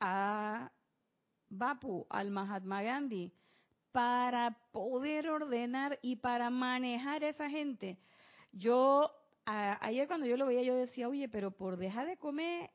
[0.00, 0.70] a
[1.48, 3.32] Bapu, al Mahatma Gandhi,
[3.92, 7.98] para poder ordenar y para manejar esa gente.
[8.52, 9.10] Yo,
[9.44, 12.70] ayer cuando yo lo veía, yo decía, oye, pero por dejar de comer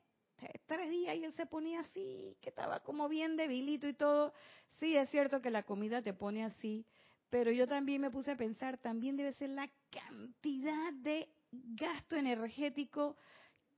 [0.66, 4.34] tres días y él se ponía así, que estaba como bien debilito y todo.
[4.80, 6.86] Sí, es cierto que la comida te pone así,
[7.30, 13.16] pero yo también me puse a pensar, también debe ser la cantidad de gasto energético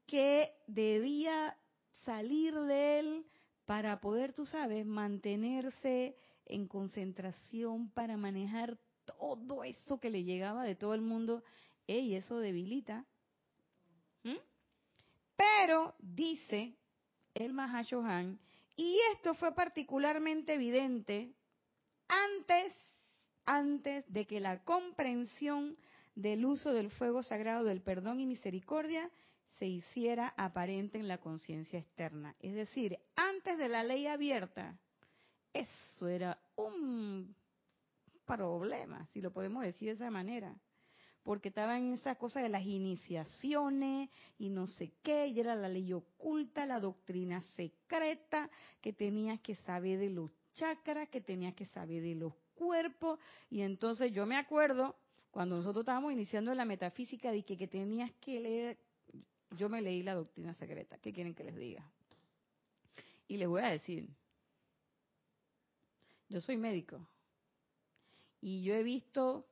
[0.07, 1.57] que debía
[2.03, 3.25] salir de él
[3.65, 10.75] para poder, tú sabes, mantenerse en concentración para manejar todo eso que le llegaba de
[10.75, 11.43] todo el mundo.
[11.87, 13.05] Y eso debilita.
[14.23, 14.37] ¿Mm?
[15.35, 16.75] Pero dice
[17.33, 18.39] el Mahashohan,
[18.75, 21.33] y esto fue particularmente evidente
[22.07, 22.73] antes,
[23.45, 25.77] antes de que la comprensión
[26.15, 29.09] del uso del fuego sagrado del perdón y misericordia
[29.57, 32.35] se hiciera aparente en la conciencia externa.
[32.39, 34.77] Es decir, antes de la ley abierta,
[35.53, 37.35] eso era un
[38.25, 40.55] problema, si lo podemos decir de esa manera.
[41.23, 45.69] Porque estaba en esa cosa de las iniciaciones y no sé qué, y era la
[45.69, 48.49] ley oculta, la doctrina secreta,
[48.81, 53.19] que tenías que saber de los chakras, que tenías que saber de los cuerpos.
[53.49, 54.95] Y entonces yo me acuerdo,
[55.31, 58.77] cuando nosotros estábamos iniciando la metafísica, de que tenías que leer
[59.55, 60.97] yo me leí la doctrina secreta.
[60.99, 61.89] ¿Qué quieren que les diga?
[63.27, 64.07] Y les voy a decir,
[66.29, 67.07] yo soy médico
[68.41, 69.47] y yo he visto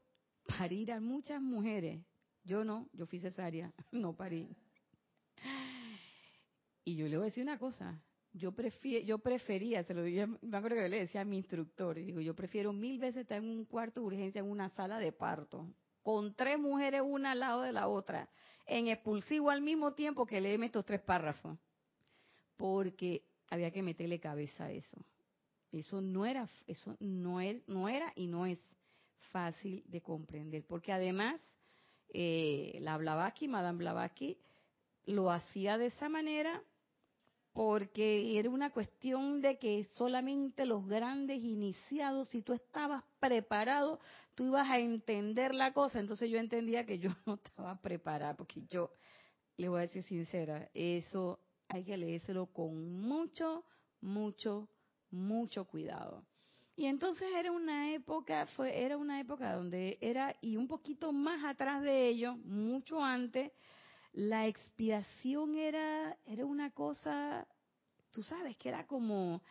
[0.57, 2.01] parir a muchas mujeres.
[2.43, 4.55] Yo no, yo fui cesárea, no parí.
[6.85, 10.27] Y yo le voy a decir una cosa, yo prefiero, yo prefería, se lo dije,
[10.27, 13.37] me acuerdo que le decía a mi instructor, y digo, yo prefiero mil veces estar
[13.37, 17.39] en un cuarto de urgencia, en una sala de parto, con tres mujeres una al
[17.39, 18.29] lado de la otra,
[18.65, 21.57] en expulsivo al mismo tiempo que leerme estos tres párrafos,
[22.57, 24.97] porque había que meterle cabeza a eso.
[25.71, 28.59] Eso no era, eso no es, no era y no es
[29.31, 31.41] fácil de comprender, porque además
[32.09, 34.37] eh, la Blavatsky, Madame Blavatsky,
[35.05, 36.61] lo hacía de esa manera
[37.53, 43.99] porque era una cuestión de que solamente los grandes iniciados, si tú estabas preparado,
[44.33, 45.99] tú ibas a entender la cosa.
[45.99, 48.91] Entonces yo entendía que yo no estaba preparada, porque yo,
[49.57, 53.63] le voy a decir sincera, eso hay que leérselo con mucho,
[54.01, 54.67] mucho,
[55.11, 56.25] mucho cuidado.
[56.75, 61.45] Y entonces era una época, fue, era una época donde era, y un poquito más
[61.45, 63.51] atrás de ello, mucho antes,
[64.13, 67.47] la expiación era, era una cosa,
[68.11, 69.41] tú sabes, que era como,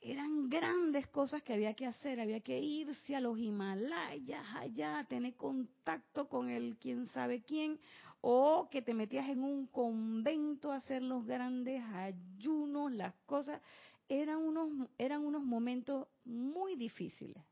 [0.00, 5.34] eran grandes cosas que había que hacer, había que irse a los Himalayas allá, tener
[5.34, 7.80] contacto con el quién sabe quién,
[8.20, 13.60] o que te metías en un convento a hacer los grandes ayunos, las cosas,
[14.08, 17.42] eran unos, eran unos momentos muy difíciles.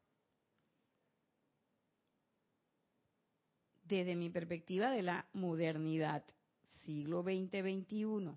[3.92, 6.24] Desde mi perspectiva de la modernidad,
[6.84, 8.30] siglo XX-XXI.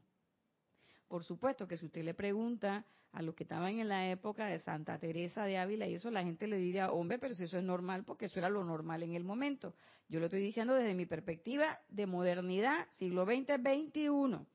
[1.07, 4.59] Por supuesto que si usted le pregunta a los que estaban en la época de
[4.59, 7.63] Santa Teresa de Ávila y eso, la gente le diría, hombre, pero si eso es
[7.63, 9.73] normal, porque eso era lo normal en el momento.
[10.09, 14.45] Yo lo estoy diciendo desde mi perspectiva de modernidad, siglo XX-XXI.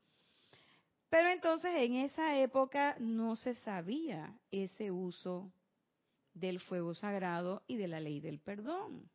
[1.08, 5.50] Pero entonces en esa época no se sabía ese uso
[6.34, 9.08] del fuego sagrado y de la ley del perdón.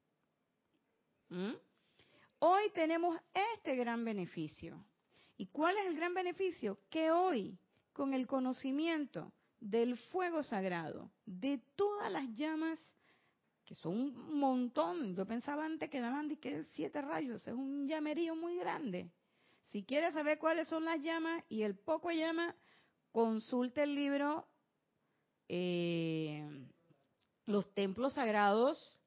[1.29, 1.53] ¿Mm?
[2.39, 4.85] Hoy tenemos este gran beneficio.
[5.37, 6.79] ¿Y cuál es el gran beneficio?
[6.89, 7.57] Que hoy,
[7.93, 12.79] con el conocimiento del fuego sagrado, de todas las llamas,
[13.65, 18.35] que son un montón, yo pensaba antes que daban que siete rayos, es un llamerío
[18.35, 19.11] muy grande.
[19.69, 22.55] Si quieres saber cuáles son las llamas y el poco llama,
[23.11, 24.47] consulte el libro
[25.47, 26.67] eh,
[27.45, 29.01] Los templos sagrados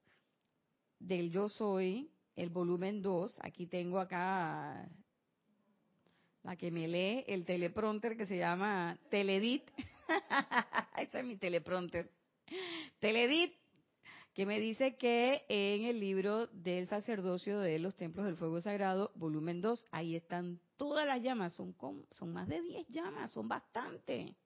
[0.99, 3.41] del Yo Soy, el volumen 2.
[3.43, 4.89] Aquí tengo acá
[6.45, 9.69] la que me lee el teleprompter que se llama Teledit.
[10.97, 12.11] Ese es mi teleprompter.
[13.01, 13.55] Teledit,
[14.33, 19.11] que me dice que en el libro del sacerdocio de los templos del fuego sagrado,
[19.17, 21.55] volumen 2, ahí están todas las llamas.
[21.55, 21.75] Son,
[22.13, 24.37] son más de 10 llamas, son bastante.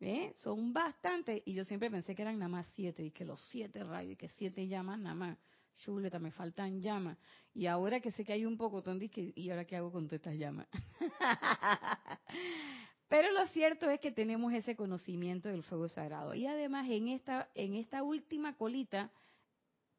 [0.00, 0.32] ¿Eh?
[0.36, 1.42] Son bastante.
[1.44, 4.16] Y yo siempre pensé que eran nada más 7, y que los 7 rayos, y
[4.16, 5.38] que 7 llamas nada más
[5.78, 7.18] chuleta, me faltan llamas.
[7.54, 10.20] Y ahora que sé que hay un poco, que, ¿y ahora qué hago con todas
[10.20, 10.68] estas llamas?
[13.08, 16.34] Pero lo cierto es que tenemos ese conocimiento del fuego sagrado.
[16.34, 19.10] Y además en esta, en esta última colita,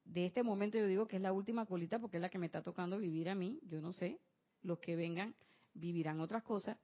[0.06, 2.46] de este momento yo digo que es la última colita porque es la que me
[2.46, 4.20] está tocando vivir a mí, yo no sé,
[4.62, 5.36] los que vengan
[5.74, 6.78] vivirán otras cosas.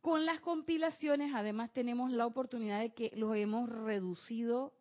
[0.00, 4.74] Con las compilaciones además tenemos la oportunidad de que los hemos reducido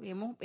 [0.00, 0.36] hemos,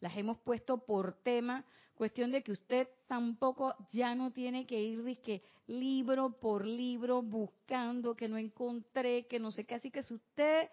[0.00, 5.18] las hemos puesto por tema, cuestión de que usted tampoco ya no tiene que ir
[5.20, 10.14] que libro por libro buscando que no encontré, que no sé qué, así que si
[10.14, 10.68] usted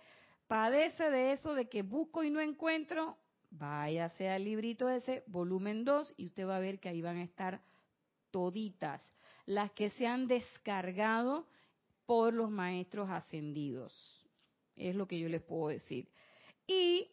[0.48, 3.18] padece de eso de que busco y no encuentro,
[3.52, 7.24] váyase al librito ese, volumen 2, y usted va a ver que ahí van a
[7.24, 7.62] estar
[8.32, 9.02] toditas,
[9.46, 11.48] las que se han descargado
[12.06, 14.26] por los maestros ascendidos.
[14.76, 16.10] Es lo que yo les puedo decir.
[16.66, 17.10] Y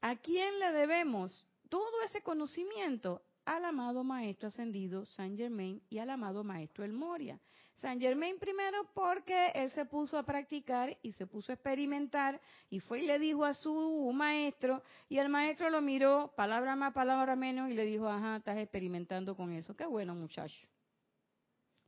[0.00, 3.22] ¿A quién le debemos todo ese conocimiento?
[3.44, 7.40] Al amado Maestro Ascendido San Germain y al amado Maestro El Moria.
[7.74, 12.80] San Germain primero porque él se puso a practicar y se puso a experimentar y
[12.80, 17.36] fue y le dijo a su maestro y el maestro lo miró, palabra más, palabra
[17.36, 19.76] menos y le dijo, ajá, estás experimentando con eso.
[19.76, 20.66] Qué bueno muchacho.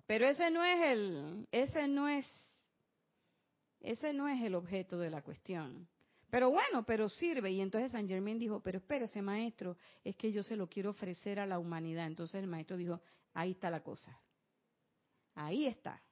[0.07, 2.27] Pero ese no es el, ese no es,
[3.81, 5.89] ese no es el objeto de la cuestión.
[6.31, 7.51] Pero bueno, pero sirve.
[7.51, 11.41] Y entonces San Germain dijo, pero espérese maestro, es que yo se lo quiero ofrecer
[11.41, 12.07] a la humanidad.
[12.07, 13.01] Entonces el maestro dijo,
[13.35, 14.19] ahí está la cosa.
[15.35, 16.03] Ahí está.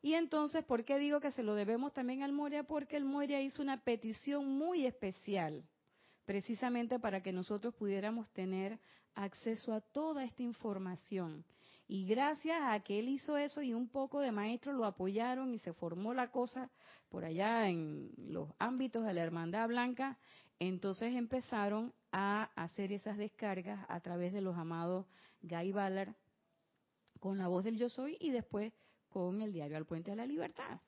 [0.00, 2.64] Y entonces, ¿por qué digo que se lo debemos también al Moria?
[2.64, 5.64] Porque el Moria hizo una petición muy especial,
[6.24, 8.80] precisamente para que nosotros pudiéramos tener
[9.14, 11.44] acceso a toda esta información.
[11.88, 15.58] Y gracias a que él hizo eso y un poco de maestros lo apoyaron y
[15.58, 16.70] se formó la cosa
[17.08, 20.18] por allá en los ámbitos de la Hermandad Blanca,
[20.58, 25.06] entonces empezaron a hacer esas descargas a través de los amados
[25.42, 26.14] Guy Ballard
[27.20, 28.72] con la voz del yo soy y después
[29.08, 30.80] con el diario Al Puente de la Libertad.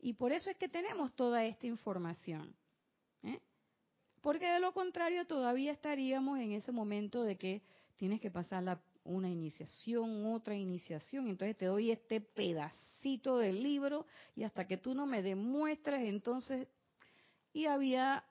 [0.00, 2.54] Y por eso es que tenemos toda esta información.
[3.22, 3.40] ¿eh?
[4.20, 7.62] Porque de lo contrario todavía estaríamos en ese momento de que
[7.96, 14.06] tienes que pasar la, una iniciación, otra iniciación, entonces te doy este pedacito del libro
[14.36, 16.68] y hasta que tú no me demuestres, entonces...
[17.54, 18.22] Y había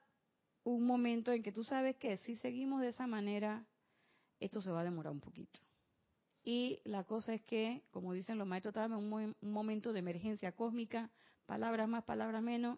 [0.64, 3.66] un momento en que tú sabes que si seguimos de esa manera,
[4.40, 5.60] esto se va a demorar un poquito.
[6.44, 10.00] Y la cosa es que, como dicen los maestros, estamos en un, un momento de
[10.00, 11.10] emergencia cósmica,
[11.48, 12.78] palabras más, palabras menos,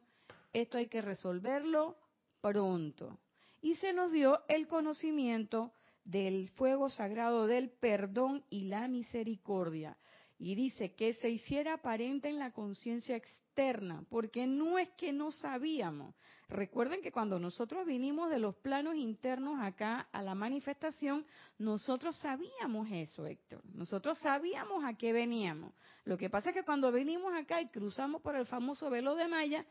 [0.54, 1.98] esto hay que resolverlo
[2.40, 3.20] pronto.
[3.62, 5.74] Y se nos dio el conocimiento
[6.10, 9.98] del fuego sagrado del perdón y la misericordia.
[10.40, 15.32] Y dice que se hiciera aparente en la conciencia externa, porque no es que no
[15.32, 16.16] sabíamos.
[16.48, 21.26] Recuerden que cuando nosotros vinimos de los planos internos acá a la manifestación,
[21.60, 23.62] nosotros sabíamos eso, Héctor.
[23.76, 25.74] Nosotros sabíamos a qué veníamos.
[26.06, 29.28] Lo que pasa es que cuando venimos acá y cruzamos por el famoso velo de
[29.28, 29.66] Maya,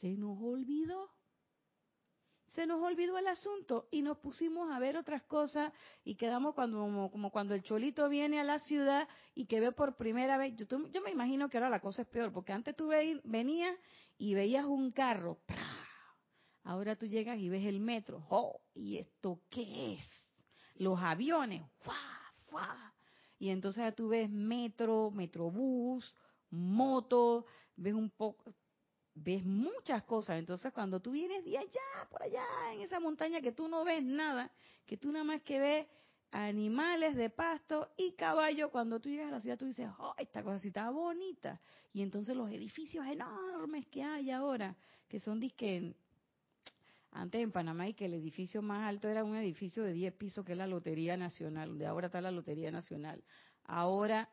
[0.00, 1.08] se nos olvidó
[2.58, 6.78] se nos olvidó el asunto y nos pusimos a ver otras cosas y quedamos cuando,
[7.12, 10.56] como, cuando el cholito viene a la ciudad y que ve por primera vez.
[10.56, 12.88] Yo, yo me imagino que ahora la cosa es peor, porque antes tú
[13.22, 13.78] venías
[14.16, 15.38] y veías un carro,
[16.64, 18.60] ahora tú llegas y ves el metro, ¡oh!
[18.74, 20.28] ¿Y esto qué es?
[20.74, 21.94] Los aviones, ¡fa!
[22.50, 22.92] ¡fa!
[23.38, 26.12] Y entonces tú ves metro, metrobús,
[26.50, 28.52] moto, ves un poco,
[29.22, 30.38] ves muchas cosas.
[30.38, 34.02] Entonces, cuando tú vienes de allá, por allá, en esa montaña que tú no ves
[34.02, 34.50] nada,
[34.86, 35.86] que tú nada más que ves
[36.30, 40.42] animales de pasto y caballo, cuando tú llegas a la ciudad tú dices, oh, esta
[40.42, 41.60] cosa sí está bonita.
[41.92, 44.76] Y entonces los edificios enormes que hay ahora,
[45.08, 45.94] que son disque,
[47.12, 50.44] antes en Panamá y que el edificio más alto era un edificio de 10 pisos
[50.44, 53.24] que es la Lotería Nacional, donde ahora está la Lotería Nacional.
[53.64, 54.28] Ahora,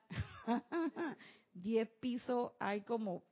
[1.54, 3.24] 10 pisos hay como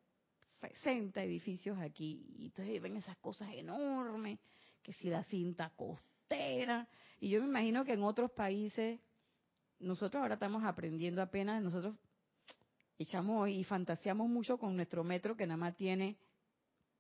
[0.70, 2.26] 60 edificios aquí.
[2.38, 4.40] Y entonces ven esas cosas enormes,
[4.82, 6.88] que si la cinta costera.
[7.20, 9.00] Y yo me imagino que en otros países,
[9.80, 11.96] nosotros ahora estamos aprendiendo apenas, nosotros
[12.98, 16.18] echamos y fantaseamos mucho con nuestro metro que nada más tiene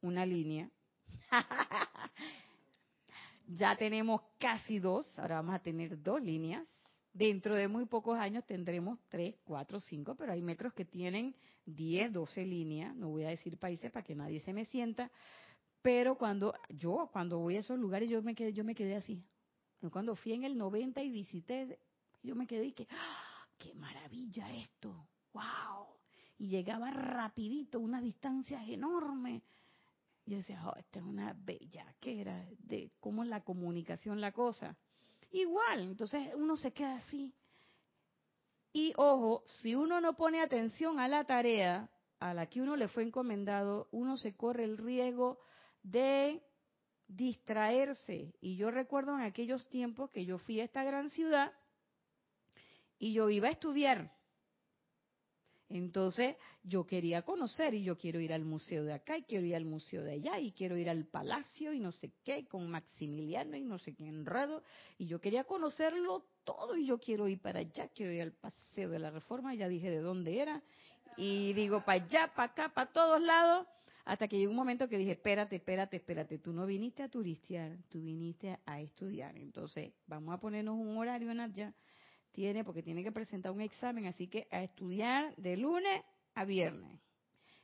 [0.01, 0.69] una línea.
[3.47, 6.65] ya tenemos casi dos, ahora vamos a tener dos líneas.
[7.13, 12.13] Dentro de muy pocos años tendremos tres, cuatro, cinco, pero hay metros que tienen 10,
[12.13, 12.95] 12 líneas.
[12.95, 15.11] No voy a decir países para que nadie se me sienta.
[15.81, 19.23] Pero cuando yo, cuando voy a esos lugares, yo me quedé, yo me quedé así.
[19.91, 21.77] Cuando fui en el 90 y visité,
[22.21, 23.47] yo me quedé y que, ¡ah!
[23.57, 25.07] ¡qué maravilla esto!
[25.33, 25.87] ¡Wow!
[26.37, 29.43] Y llegaba rapidito, unas distancias enormes.
[30.25, 34.31] Yo decía, oh, esta es una bella que era de cómo es la comunicación, la
[34.31, 34.77] cosa.
[35.31, 37.33] Igual, entonces uno se queda así.
[38.73, 42.87] Y ojo, si uno no pone atención a la tarea a la que uno le
[42.87, 45.39] fue encomendado, uno se corre el riesgo
[45.83, 46.41] de
[47.07, 48.33] distraerse.
[48.41, 51.51] Y yo recuerdo en aquellos tiempos que yo fui a esta gran ciudad
[52.97, 54.11] y yo iba a estudiar.
[55.69, 59.55] Entonces yo quería conocer y yo quiero ir al museo de acá y quiero ir
[59.55, 63.55] al museo de allá y quiero ir al palacio y no sé qué, con Maximiliano
[63.57, 64.63] y no sé qué enredo.
[64.97, 68.89] Y yo quería conocerlo todo y yo quiero ir para allá, quiero ir al paseo
[68.89, 70.61] de la reforma, ya dije de dónde era.
[71.17, 73.67] Y digo, para allá, para acá, para todos lados.
[74.05, 77.77] Hasta que llegó un momento que dije, espérate, espérate, espérate, tú no viniste a turistear,
[77.87, 79.37] tú viniste a estudiar.
[79.37, 81.73] Entonces, vamos a ponernos un horario allá
[82.33, 86.03] tiene, porque tiene que presentar un examen, así que a estudiar de lunes
[86.35, 86.99] a viernes.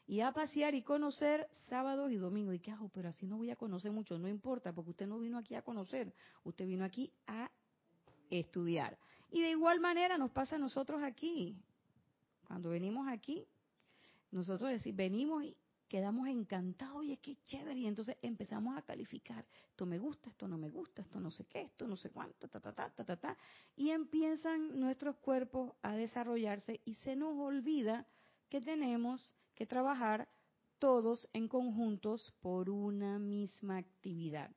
[0.08, 2.56] Y a pasear y conocer sábados y domingos.
[2.56, 5.20] Y qué hago, pero así no voy a conocer mucho, no importa, porque usted no
[5.20, 7.52] vino aquí a conocer, usted vino aquí a
[8.30, 8.98] estudiar.
[9.30, 11.62] Y de igual manera nos pasa a nosotros aquí.
[12.48, 13.46] Cuando venimos aquí,
[14.32, 15.56] nosotros decimos, venimos y
[15.90, 20.48] quedamos encantados, y es que chévere, y entonces empezamos a calificar, esto me gusta, esto
[20.48, 23.04] no me gusta, esto no sé qué, esto no sé cuánto, ta, ta, ta, ta,
[23.04, 23.38] ta, ta,
[23.76, 28.08] y empiezan nuestros cuerpos a desarrollarse y se nos olvida
[28.48, 30.30] que tenemos que trabajar
[30.78, 34.52] todos en conjuntos por una misma actividad.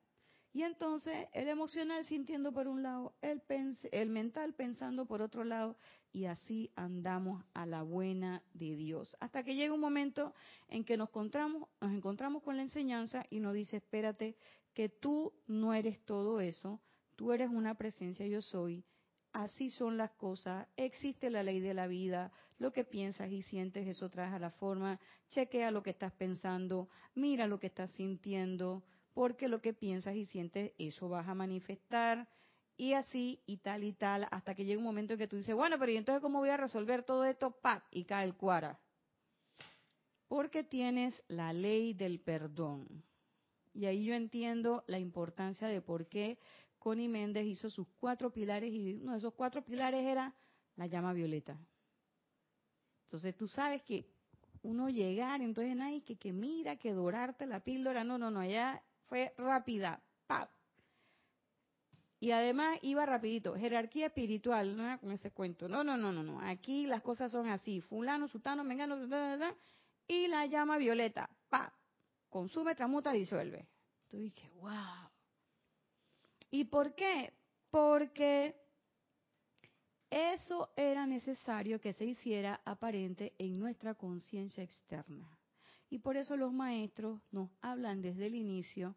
[0.53, 3.43] Y entonces el emocional sintiendo por un lado, el,
[3.91, 5.77] el mental pensando por otro lado,
[6.13, 9.17] y así andamos a la buena de Dios.
[9.21, 10.35] Hasta que llega un momento
[10.69, 14.37] en que nos encontramos, nos encontramos con la enseñanza y nos dice, espérate,
[14.75, 16.81] que tú no eres todo eso,
[17.17, 18.85] tú eres una presencia yo soy,
[19.33, 23.87] así son las cosas, existe la ley de la vida, lo que piensas y sientes,
[23.87, 25.01] eso trae a la forma,
[25.31, 28.83] chequea lo que estás pensando, mira lo que estás sintiendo,
[29.15, 32.29] porque lo que piensas y sientes, eso vas a manifestar,
[32.77, 35.55] y así, y tal y tal, hasta que llega un momento en que tú dices,
[35.55, 37.51] bueno, pero ¿y entonces cómo voy a resolver todo esto?
[37.61, 37.85] ¡Pac!
[37.91, 38.81] Y cae el cuara.
[40.27, 43.05] Porque tienes la ley del perdón.
[43.75, 46.39] Y ahí yo entiendo la importancia de por qué
[46.79, 50.35] Connie Méndez hizo sus cuatro pilares y uno de esos cuatro pilares era
[50.77, 51.59] la llama violeta.
[53.05, 54.07] Entonces tú sabes que
[54.63, 58.83] uno llegar, entonces nadie que, que mira, que dorarte la píldora, no, no, no, allá
[59.07, 60.51] fue rápida, ¡pap!
[62.21, 66.41] Y además iba rapidito, jerarquía espiritual, no con ese cuento, no, no, no, no, no,
[66.41, 68.97] aquí las cosas son así, fulano, sutano, mengano,
[70.07, 71.73] y la llama violeta, ¡pap!
[72.29, 73.69] Consume, tramuta, disuelve.
[74.09, 75.11] Tú dije, wow.
[76.51, 77.33] ¿Y por qué?
[77.71, 78.55] Porque
[80.11, 85.39] eso era necesario que se hiciera aparente en nuestra conciencia externa.
[85.93, 88.97] Y por eso los maestros nos hablan desde el inicio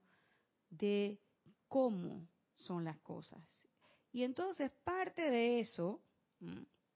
[0.69, 1.19] de
[1.67, 2.25] cómo
[2.55, 3.43] son las cosas.
[4.13, 5.99] Y entonces parte de eso,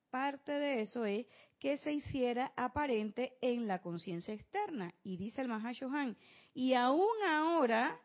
[0.10, 1.26] parte de eso es
[1.60, 4.94] que se hiciera aparente en la conciencia externa.
[5.04, 6.16] Y dice el Mahashohan,
[6.54, 8.00] y aún ahora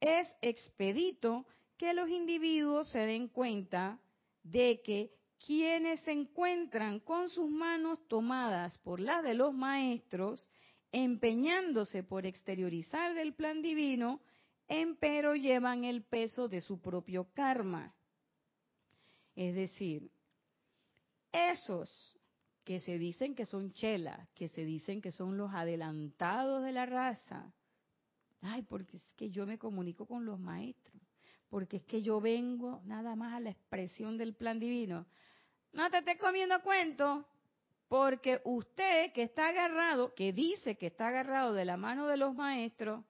[0.00, 1.44] es expedito
[1.76, 4.00] que los individuos se den cuenta
[4.44, 5.12] de que
[5.44, 10.48] quienes se encuentran con sus manos tomadas por las de los maestros,
[10.92, 14.20] empeñándose por exteriorizar el plan divino,
[14.66, 17.94] empero llevan el peso de su propio karma.
[19.34, 20.10] Es decir,
[21.32, 22.18] esos
[22.64, 26.86] que se dicen que son chelas, que se dicen que son los adelantados de la
[26.86, 27.52] raza,
[28.42, 31.02] ay, porque es que yo me comunico con los maestros
[31.48, 35.06] porque es que yo vengo nada más a la expresión del plan divino.
[35.72, 37.26] No te estés comiendo cuento,
[37.88, 42.34] porque usted que está agarrado, que dice que está agarrado de la mano de los
[42.34, 43.04] maestros,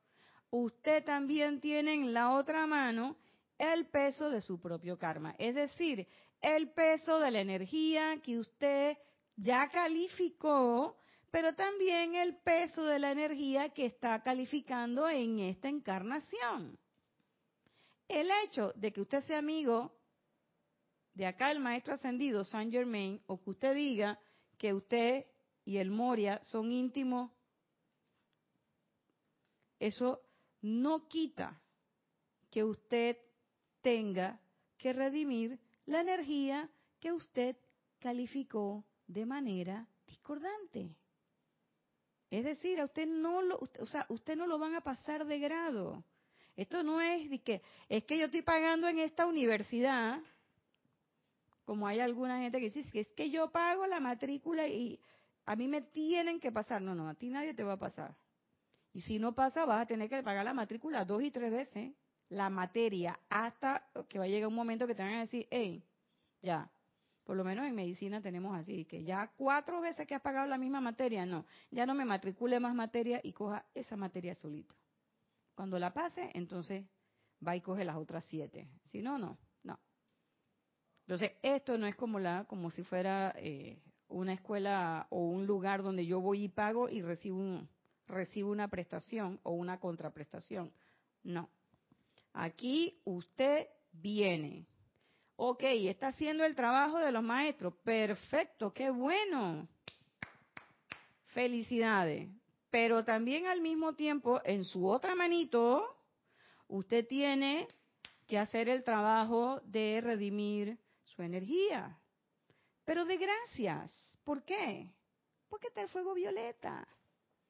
[0.50, 3.16] usted también tiene en la otra mano
[3.58, 6.06] el peso de su propio karma, es decir,
[6.40, 8.96] el peso de la energía que usted
[9.36, 10.96] ya calificó,
[11.32, 16.78] pero también el peso de la energía que está calificando en esta encarnación.
[18.06, 19.92] El hecho de que usted sea amigo
[21.14, 24.18] de acá el maestro ascendido Saint Germain, o que usted diga
[24.58, 25.24] que usted
[25.64, 27.30] y el Moria son íntimos,
[29.78, 30.20] eso
[30.60, 31.60] no quita
[32.50, 33.16] que usted
[33.80, 34.40] tenga
[34.76, 36.68] que redimir la energía
[37.00, 37.56] que usted
[38.00, 40.96] calificó de manera discordante.
[42.30, 45.38] Es decir, a usted no lo, o sea, usted no lo van a pasar de
[45.38, 46.04] grado.
[46.56, 50.20] Esto no es de que, es que yo estoy pagando en esta universidad,
[51.68, 54.98] como hay alguna gente que dice, que es que yo pago la matrícula y
[55.44, 56.80] a mí me tienen que pasar.
[56.80, 58.16] No, no, a ti nadie te va a pasar.
[58.94, 61.92] Y si no pasa, vas a tener que pagar la matrícula dos y tres veces,
[62.30, 65.84] la materia, hasta que va a llegar un momento que te van a decir, hey,
[66.40, 66.70] ya,
[67.24, 70.56] por lo menos en medicina tenemos así, que ya cuatro veces que has pagado la
[70.56, 74.74] misma materia, no, ya no me matricule más materia y coja esa materia solita.
[75.54, 76.86] Cuando la pase, entonces
[77.46, 78.70] va y coge las otras siete.
[78.84, 79.36] Si no, no.
[81.08, 83.78] Entonces, esto no es como la, como si fuera eh,
[84.08, 87.66] una escuela o un lugar donde yo voy y pago y recibo,
[88.06, 90.70] recibo una prestación o una contraprestación.
[91.22, 91.48] No.
[92.34, 94.66] Aquí usted viene.
[95.36, 97.72] Ok, está haciendo el trabajo de los maestros.
[97.82, 99.66] Perfecto, qué bueno.
[101.28, 102.28] Felicidades.
[102.68, 105.86] Pero también al mismo tiempo, en su otra manito,
[106.66, 107.66] usted tiene
[108.26, 110.78] que hacer el trabajo de redimir
[111.18, 111.98] su energía.
[112.84, 114.18] Pero de gracias.
[114.22, 114.94] ¿Por qué?
[115.48, 116.86] Porque está el fuego violeta.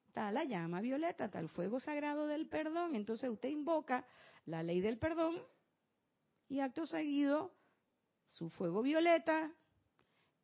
[0.07, 2.95] Está la llama violeta, está el fuego sagrado del perdón.
[2.95, 4.07] Entonces usted invoca
[4.45, 5.39] la ley del perdón
[6.47, 7.53] y acto seguido
[8.31, 9.51] su fuego violeta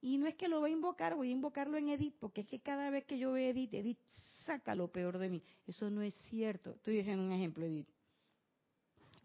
[0.01, 2.47] y no es que lo voy a invocar, voy a invocarlo en Edith, porque es
[2.47, 4.05] que cada vez que yo veo Edith, Edith
[4.45, 5.43] saca lo peor de mí.
[5.65, 6.76] Eso no es cierto.
[6.76, 7.89] Estoy diciendo un ejemplo, Edith.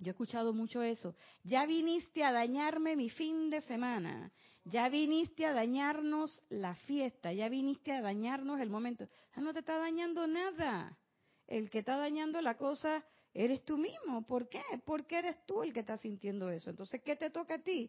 [0.00, 1.14] Yo he escuchado mucho eso.
[1.44, 4.32] Ya viniste a dañarme mi fin de semana.
[4.64, 7.32] Ya viniste a dañarnos la fiesta.
[7.32, 9.06] Ya viniste a dañarnos el momento.
[9.36, 10.98] No te está dañando nada.
[11.46, 14.26] El que está dañando la cosa eres tú mismo.
[14.26, 14.62] ¿Por qué?
[14.84, 16.70] Porque eres tú el que está sintiendo eso.
[16.70, 17.88] Entonces, ¿qué te toca a ti?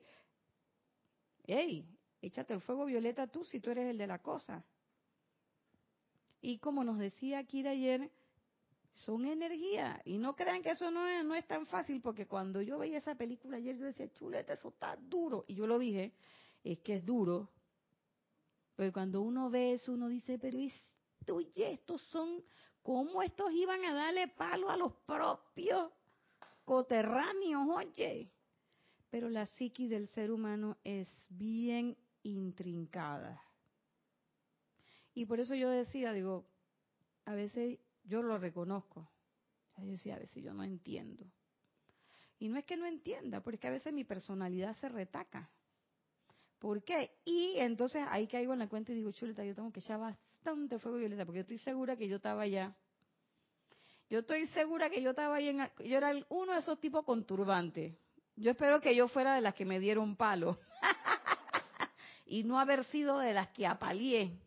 [1.47, 1.88] Ey,
[2.22, 4.64] Échate el fuego violeta tú si tú eres el de la cosa.
[6.39, 8.12] Y como nos decía de ayer,
[8.92, 10.02] son energía.
[10.06, 12.98] Y no crean que eso no es, no es tan fácil, porque cuando yo veía
[12.98, 15.46] esa película ayer, yo decía, chuleta, eso está duro.
[15.48, 16.14] Y yo lo dije.
[16.64, 17.50] es que es duro.
[18.76, 20.58] Pero cuando uno ve eso, uno dice, pero
[21.36, 22.44] oye, estos son,
[22.82, 25.92] ¿cómo estos iban a darle palo a los propios
[26.66, 28.32] coterráneos, oye?
[29.10, 33.42] Pero la psiqui del ser humano es bien intrincada.
[35.14, 36.46] Y por eso yo decía, digo,
[37.26, 39.10] a veces yo lo reconozco.
[39.78, 41.26] Yo decía, a veces yo no entiendo.
[42.39, 45.49] Y no es que no entienda, porque a veces mi personalidad se retaca.
[46.60, 47.12] ¿Por qué?
[47.26, 50.78] Y entonces ahí caigo en la cuenta y digo, chuleta, yo tengo que echar bastante
[50.80, 52.76] fuego violeta, porque yo estoy segura que yo estaba allá.
[54.10, 57.26] Yo estoy segura que yo estaba ahí, en, yo era uno de esos tipos con
[57.26, 57.97] turbante.
[58.36, 60.58] Yo espero que yo fuera de las que me dieron palo.
[62.26, 64.38] y no haber sido de las que apalié.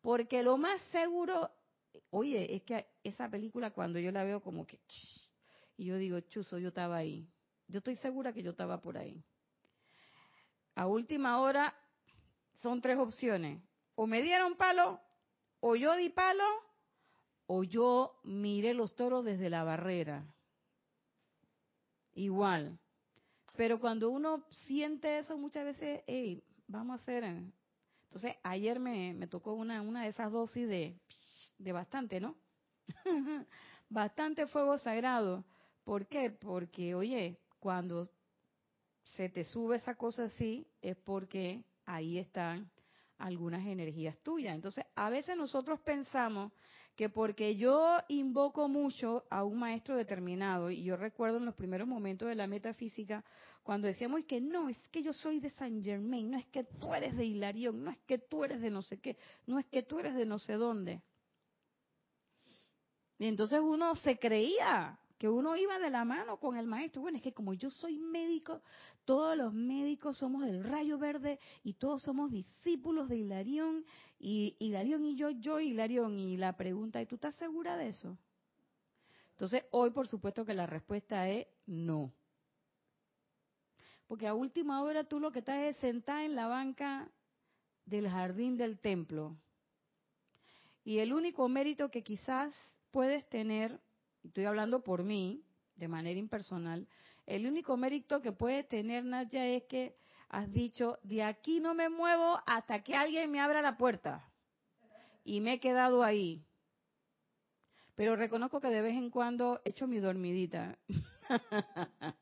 [0.00, 1.50] Porque lo más seguro,
[2.10, 4.78] oye, es que esa película cuando yo la veo como que...
[5.76, 7.28] Y yo digo, chuzo, yo estaba ahí.
[7.68, 9.24] Yo estoy segura que yo estaba por ahí
[10.74, 11.74] a última hora
[12.60, 13.62] son tres opciones.
[13.94, 15.00] O me dieron palo,
[15.60, 16.44] o yo di palo,
[17.46, 20.24] o yo miré los toros desde la barrera.
[22.14, 22.78] Igual.
[23.56, 27.24] Pero cuando uno siente eso muchas veces, hey, vamos a hacer...
[28.04, 30.98] Entonces, ayer me, me tocó una, una de esas dosis de,
[31.62, 32.36] de bastante, ¿no?
[33.88, 35.44] bastante fuego sagrado.
[35.84, 36.30] ¿Por qué?
[36.30, 38.08] Porque, oye, cuando
[39.04, 42.70] se te sube esa cosa así, es porque ahí están
[43.18, 44.54] algunas energías tuyas.
[44.54, 46.52] Entonces, a veces nosotros pensamos
[46.96, 51.88] que porque yo invoco mucho a un maestro determinado, y yo recuerdo en los primeros
[51.88, 53.24] momentos de la metafísica,
[53.62, 56.92] cuando decíamos que no, es que yo soy de San Germain, no es que tú
[56.94, 59.82] eres de Hilarión, no es que tú eres de no sé qué, no es que
[59.82, 61.02] tú eres de no sé dónde.
[63.18, 67.02] Y entonces uno se creía que uno iba de la mano con el maestro.
[67.02, 68.60] Bueno, es que como yo soy médico,
[69.04, 73.84] todos los médicos somos del rayo verde y todos somos discípulos de Hilarión
[74.18, 76.18] y Hilarión y yo, yo Hilarión.
[76.18, 78.18] Y la pregunta es, ¿tú estás segura de eso?
[79.30, 82.12] Entonces, hoy por supuesto que la respuesta es no.
[84.08, 87.08] Porque a última hora tú lo que estás es sentada en la banca
[87.86, 89.36] del jardín del templo.
[90.84, 92.52] Y el único mérito que quizás
[92.92, 93.80] puedes tener
[94.24, 95.44] estoy hablando por mí,
[95.76, 96.86] de manera impersonal,
[97.26, 99.96] el único mérito que puede tener Nadia es que
[100.28, 104.28] has dicho, de aquí no me muevo hasta que alguien me abra la puerta.
[105.24, 106.44] Y me he quedado ahí.
[107.94, 110.78] Pero reconozco que de vez en cuando he hecho mi dormidita.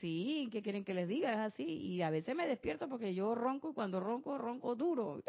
[0.00, 1.32] sí, ¿qué quieren que les diga?
[1.32, 1.64] Es así.
[1.64, 5.22] Y a veces me despierto porque yo ronco y cuando ronco, ronco duro.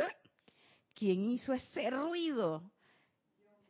[0.96, 2.72] ¿Quién hizo ese ruido?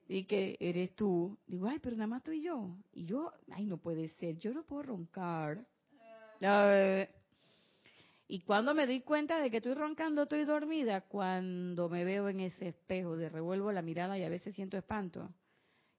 [0.08, 1.38] Y que eres tú.
[1.48, 2.76] Digo, ay, pero nada más tú y yo.
[2.94, 5.66] Y yo, ay, no puede ser, yo no puedo roncar.
[8.28, 12.42] y cuando me doy cuenta de que estoy roncando, estoy dormida, cuando me veo en
[12.42, 15.30] ese espejo, de revuelvo la mirada y a veces siento espanto.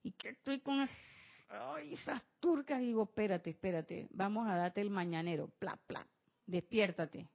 [0.01, 5.77] Y que estoy con esas turcas, digo, espérate, espérate, vamos a darte el mañanero, pla,
[5.87, 6.05] pla,
[6.45, 7.27] despiértate,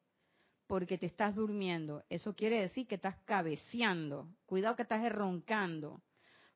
[0.66, 2.02] porque te estás durmiendo.
[2.08, 6.00] Eso quiere decir que estás cabeceando, cuidado que estás roncando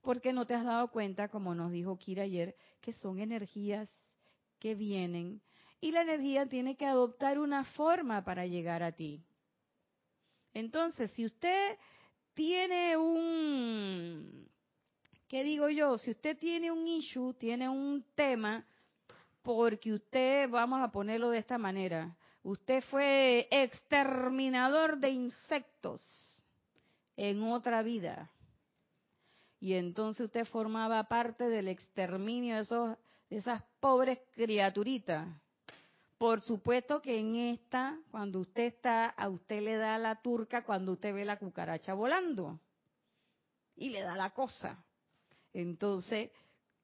[0.09, 3.91] porque no te has dado cuenta, como nos dijo Kira ayer, que son energías
[4.59, 5.43] que vienen
[5.83, 9.23] y la energía tiene que adoptar una forma para llegar a ti.
[10.55, 11.77] Entonces, si usted
[12.33, 14.49] tiene un,
[15.29, 15.99] ¿qué digo yo?
[15.99, 18.65] Si usted tiene un issue, tiene un tema,
[19.43, 26.03] porque usted, vamos a ponerlo de esta manera, usted fue exterminador de insectos
[27.15, 28.33] en otra vida
[29.61, 32.97] y entonces usted formaba parte del exterminio de, esos,
[33.29, 35.27] de esas pobres criaturitas.
[36.17, 40.93] Por supuesto que en esta, cuando usted está, a usted le da la turca cuando
[40.93, 42.61] usted ve la cucaracha volando.
[43.77, 44.85] Y le da la cosa.
[45.53, 46.31] Entonces,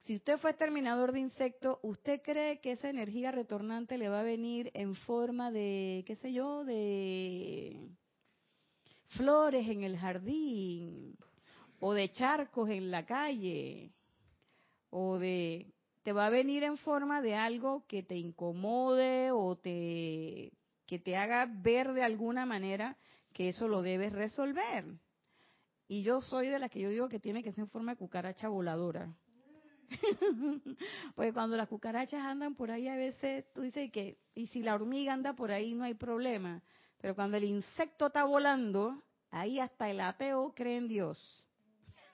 [0.05, 4.25] si usted fue exterminador de insectos, ¿usted cree que esa energía retornante le va a
[4.25, 7.89] venir en forma de, qué sé yo, de
[9.09, 11.17] flores en el jardín?
[11.81, 13.93] O de charcos en la calle,
[14.91, 15.73] o de...
[16.03, 20.53] te va a venir en forma de algo que te incomode o te
[20.87, 22.97] que te haga ver de alguna manera
[23.33, 24.85] que eso lo debes resolver.
[25.89, 27.99] Y yo soy de las que yo digo que tiene que ser en forma de
[27.99, 29.15] cucaracha voladora.
[31.15, 34.75] Porque cuando las cucarachas andan por ahí a veces tú dices que, y si la
[34.75, 36.63] hormiga anda por ahí no hay problema.
[36.99, 41.44] Pero cuando el insecto está volando, ahí hasta el ateo cree en Dios.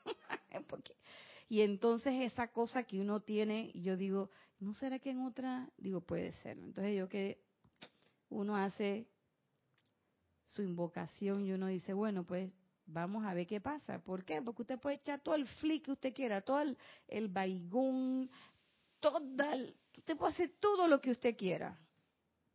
[1.48, 5.68] y entonces esa cosa que uno tiene, yo digo, ¿no será que en otra?
[5.76, 6.58] Digo, puede ser.
[6.58, 7.40] Entonces yo que
[8.28, 9.08] uno hace
[10.46, 12.52] su invocación y uno dice, bueno, pues
[12.86, 13.98] vamos a ver qué pasa.
[14.00, 14.42] ¿Por qué?
[14.42, 16.76] Porque usted puede echar todo el flick que usted quiera, todo el,
[17.08, 18.30] el baigón,
[18.98, 19.20] toda
[19.96, 21.78] usted puede hacer todo lo que usted quiera.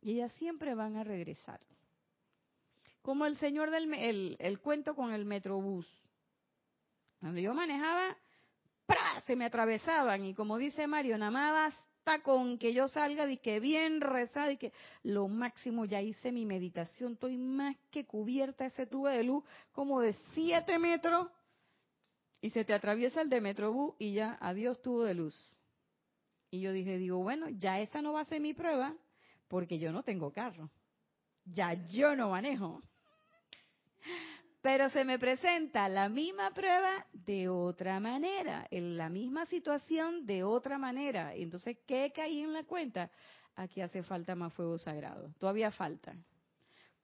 [0.00, 1.60] Y ellas siempre van a regresar.
[3.02, 5.86] Como el señor del el, el cuento con el metrobús.
[7.20, 8.16] Cuando yo manejaba,
[8.86, 9.20] ¡pra!
[9.26, 11.74] se me atravesaban y como dice Mario, nada más
[12.22, 16.46] con que yo salga de que bien rezada y que lo máximo ya hice mi
[16.46, 21.28] meditación, estoy más que cubierta ese tubo de luz como de 7 metros
[22.40, 25.34] y se te atraviesa el de Metrobús y ya, adiós tubo de luz.
[26.50, 28.94] Y yo dije, digo, bueno, ya esa no va a ser mi prueba
[29.48, 30.70] porque yo no tengo carro.
[31.44, 32.80] Ya yo no manejo.
[34.66, 40.42] Pero se me presenta la misma prueba de otra manera, en la misma situación de
[40.42, 41.32] otra manera.
[41.36, 43.08] Entonces, ¿qué caí en la cuenta?
[43.54, 45.32] Aquí hace falta más fuego sagrado.
[45.38, 46.16] Todavía falta.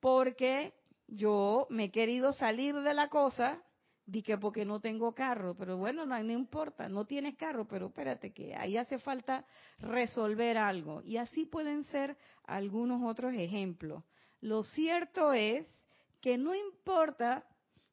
[0.01, 0.75] Porque
[1.07, 3.63] yo me he querido salir de la cosa,
[4.07, 7.87] di que porque no tengo carro, pero bueno, no, no importa, no tienes carro, pero
[7.87, 9.47] espérate que ahí hace falta
[9.79, 11.01] resolver algo.
[11.05, 14.03] Y así pueden ser algunos otros ejemplos.
[14.41, 15.65] Lo cierto es
[16.21, 17.45] que no importa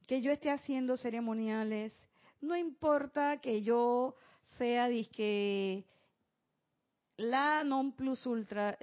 [0.09, 1.93] que yo esté haciendo ceremoniales,
[2.41, 4.15] no importa que yo
[4.57, 5.85] sea disque
[7.17, 8.75] la non plus ultra,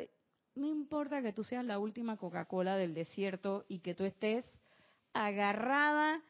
[0.55, 4.45] no importa que tú seas la última Coca-Cola del desierto y que tú estés
[5.15, 6.23] agarrada,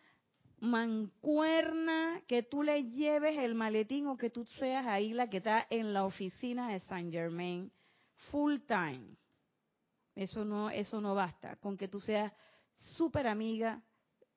[0.60, 5.66] mancuerna, que tú le lleves el maletín o que tú seas ahí la que está
[5.68, 7.70] en la oficina de Saint Germain
[8.30, 9.14] full time.
[10.14, 11.56] Eso no, eso no basta.
[11.56, 12.32] Con que tú seas
[12.78, 13.82] súper amiga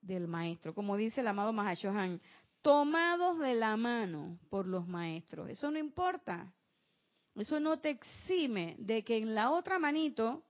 [0.02, 2.22] del maestro, como dice el amado Mahashohan,
[2.62, 5.50] tomados de la mano por los maestros.
[5.50, 6.54] Eso no importa.
[7.36, 10.44] Eso no te exime de que en la otra manito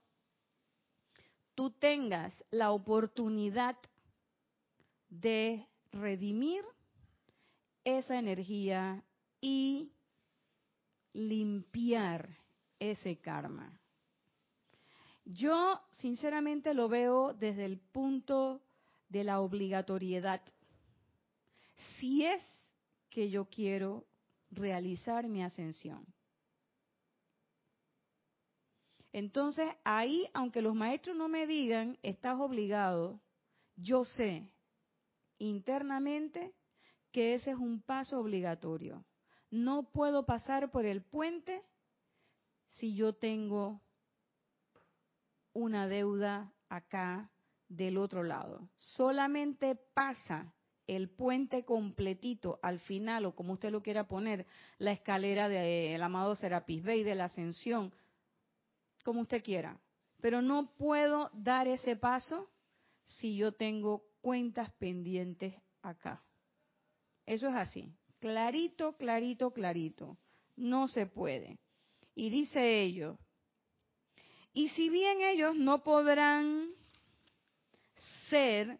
[1.54, 3.76] tú tengas la oportunidad
[5.08, 6.64] de redimir
[7.84, 9.04] esa energía
[9.40, 9.92] y
[11.12, 12.36] limpiar
[12.78, 13.78] ese karma.
[15.24, 18.62] Yo sinceramente lo veo desde el punto
[19.10, 20.40] de la obligatoriedad.
[21.98, 22.42] Si es
[23.10, 24.06] que yo quiero
[24.50, 26.06] realizar mi ascensión.
[29.12, 33.20] Entonces, ahí, aunque los maestros no me digan, estás obligado,
[33.76, 34.52] yo sé
[35.38, 36.54] internamente
[37.10, 39.04] que ese es un paso obligatorio.
[39.50, 41.64] No puedo pasar por el puente
[42.68, 43.80] si yo tengo
[45.52, 47.28] una deuda acá
[47.70, 48.68] del otro lado.
[48.76, 50.52] Solamente pasa
[50.86, 54.46] el puente completito al final, o como usted lo quiera poner,
[54.78, 57.94] la escalera del amado Serapis Bey de la ascensión,
[59.04, 59.80] como usted quiera.
[60.20, 62.50] Pero no puedo dar ese paso
[63.04, 66.22] si yo tengo cuentas pendientes acá.
[67.24, 67.94] Eso es así.
[68.18, 70.18] Clarito, clarito, clarito.
[70.56, 71.58] No se puede.
[72.14, 73.16] Y dice ello,
[74.52, 76.70] y si bien ellos no podrán
[78.28, 78.78] ser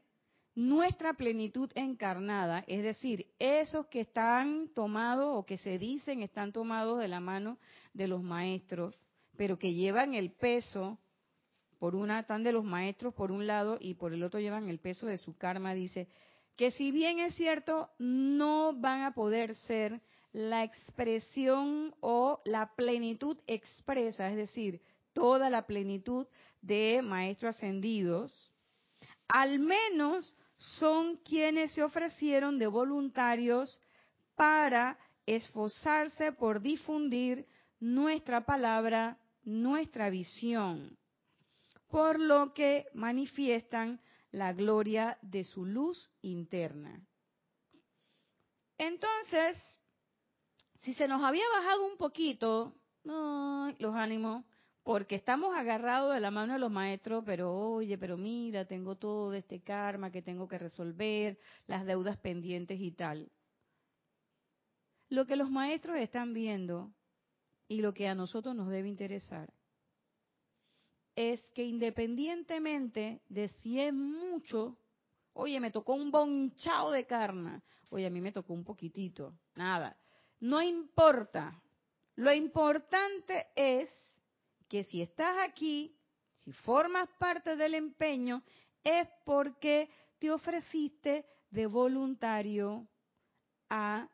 [0.55, 6.99] nuestra plenitud encarnada, es decir, esos que están tomados o que se dicen están tomados
[6.99, 7.59] de la mano
[7.95, 8.99] de los maestros,
[9.37, 10.99] pero que llevan el peso,
[11.79, 14.79] por una están de los maestros por un lado y por el otro llevan el
[14.79, 16.09] peso de su karma, dice
[16.57, 20.03] que si bien es cierto, no van a poder ser
[20.33, 24.83] la expresión o la plenitud expresa, es decir,
[25.15, 26.27] toda la plenitud
[26.61, 28.50] de maestros ascendidos,
[29.33, 33.81] al menos son quienes se ofrecieron de voluntarios
[34.35, 37.47] para esforzarse por difundir
[37.79, 40.97] nuestra palabra, nuestra visión,
[41.89, 44.01] por lo que manifiestan
[44.33, 47.01] la gloria de su luz interna.
[48.79, 49.81] Entonces,
[50.81, 52.75] si se nos había bajado un poquito
[53.05, 54.45] los ánimos,
[54.83, 59.35] porque estamos agarrados de la mano de los maestros, pero oye, pero mira, tengo todo
[59.35, 63.31] este karma que tengo que resolver, las deudas pendientes y tal.
[65.09, 66.93] Lo que los maestros están viendo
[67.69, 69.53] y lo que a nosotros nos debe interesar
[71.15, 74.79] es que independientemente de si es mucho,
[75.35, 79.97] oye, me tocó un bonchado de karma, oye, a mí me tocó un poquitito, nada,
[80.39, 81.61] no importa.
[82.17, 83.91] Lo importante es
[84.71, 85.97] que si estás aquí,
[86.33, 88.43] si formas parte del empeño,
[88.85, 89.91] es porque
[90.21, 92.87] te ofreciste de voluntario
[93.69, 94.09] a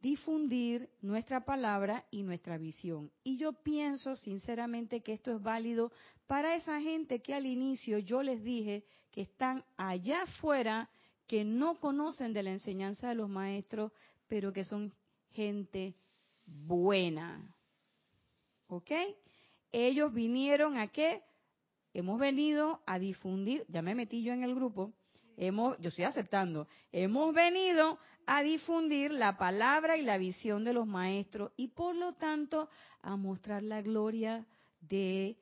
[0.00, 3.10] difundir nuestra palabra y nuestra visión.
[3.22, 5.90] Y yo pienso sinceramente que esto es válido
[6.26, 10.90] para esa gente que al inicio yo les dije que están allá afuera
[11.26, 13.90] que no conocen de la enseñanza de los maestros,
[14.28, 14.92] pero que son
[15.30, 15.96] gente
[16.44, 17.56] buena.
[18.66, 18.90] ¿Ok?
[19.76, 21.24] Ellos vinieron a qué?
[21.92, 24.92] Hemos venido a difundir, ya me metí yo en el grupo,
[25.36, 30.86] hemos, yo estoy aceptando, hemos venido a difundir la palabra y la visión de los
[30.86, 32.68] maestros y por lo tanto
[33.02, 34.46] a mostrar la gloria
[34.80, 35.38] de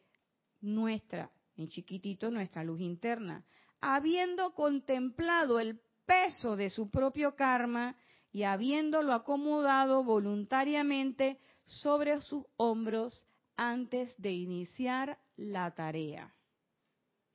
[0.62, 3.44] nuestra, en chiquitito, nuestra luz interna,
[3.82, 7.96] habiendo contemplado el peso de su propio karma
[8.32, 13.26] y habiéndolo acomodado voluntariamente sobre sus hombros
[13.56, 16.34] antes de iniciar la tarea.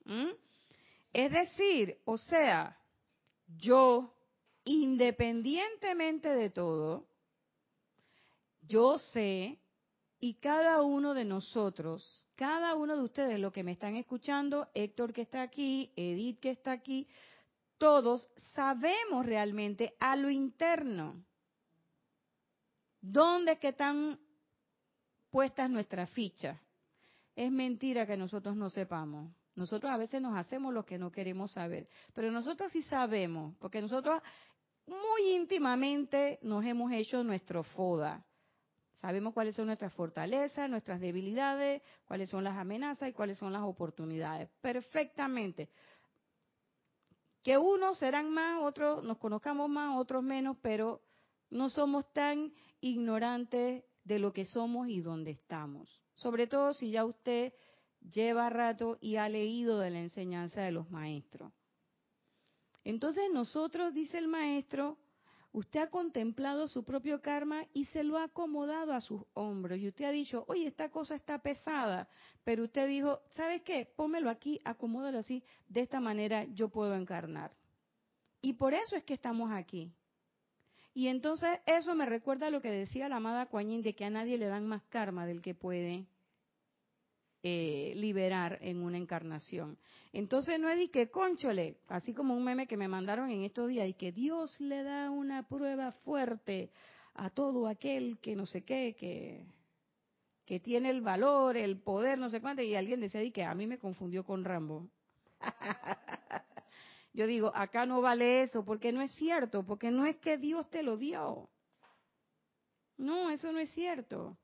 [0.05, 0.30] ¿Mm?
[1.13, 2.78] Es decir, o sea,
[3.57, 4.13] yo,
[4.63, 7.07] independientemente de todo,
[8.61, 9.59] yo sé
[10.20, 15.13] y cada uno de nosotros, cada uno de ustedes, los que me están escuchando, Héctor
[15.13, 17.07] que está aquí, Edith que está aquí,
[17.78, 21.24] todos sabemos realmente a lo interno
[23.01, 24.20] dónde que están
[25.38, 26.59] puestas nuestras fichas.
[27.35, 29.31] Es mentira que nosotros no sepamos.
[29.53, 33.79] Nosotros a veces nos hacemos lo que no queremos saber, pero nosotros sí sabemos, porque
[33.79, 34.19] nosotros
[34.88, 38.25] muy íntimamente nos hemos hecho nuestro FODA.
[38.95, 43.61] Sabemos cuáles son nuestras fortalezas, nuestras debilidades, cuáles son las amenazas y cuáles son las
[43.61, 44.49] oportunidades.
[44.59, 45.69] Perfectamente.
[47.43, 50.99] Que unos serán más, otros nos conozcamos más, otros menos, pero
[51.51, 56.01] no somos tan ignorantes de lo que somos y dónde estamos.
[56.14, 57.53] Sobre todo si ya usted
[57.99, 61.51] lleva rato y ha leído de la enseñanza de los maestros.
[62.84, 64.97] Entonces nosotros, dice el maestro,
[65.51, 69.78] usted ha contemplado su propio karma y se lo ha acomodado a sus hombros.
[69.78, 72.08] Y usted ha dicho, oye, esta cosa está pesada.
[72.45, 73.86] Pero usted dijo, ¿sabes qué?
[73.93, 75.43] Pómelo aquí, acomódalo así.
[75.68, 77.51] De esta manera yo puedo encarnar.
[78.41, 79.91] Y por eso es que estamos aquí.
[80.97, 84.09] Y entonces eso me recuerda a lo que decía la amada Kuan de que a
[84.09, 86.07] nadie le dan más karma del que puede
[87.43, 89.77] eh, liberar en una encarnación.
[90.11, 93.87] Entonces no es que, conchole, así como un meme que me mandaron en estos días,
[93.87, 96.71] y que Dios le da una prueba fuerte
[97.13, 99.45] a todo aquel que no sé qué, que,
[100.47, 103.53] que tiene el valor, el poder, no sé cuánto, y alguien decía y que a
[103.53, 104.89] mí me confundió con Rambo.
[107.18, 110.70] Yo digo, acá no vale eso, porque no es cierto, porque no es que Dios
[110.70, 111.49] te lo dio.
[112.95, 114.38] No, eso no es cierto.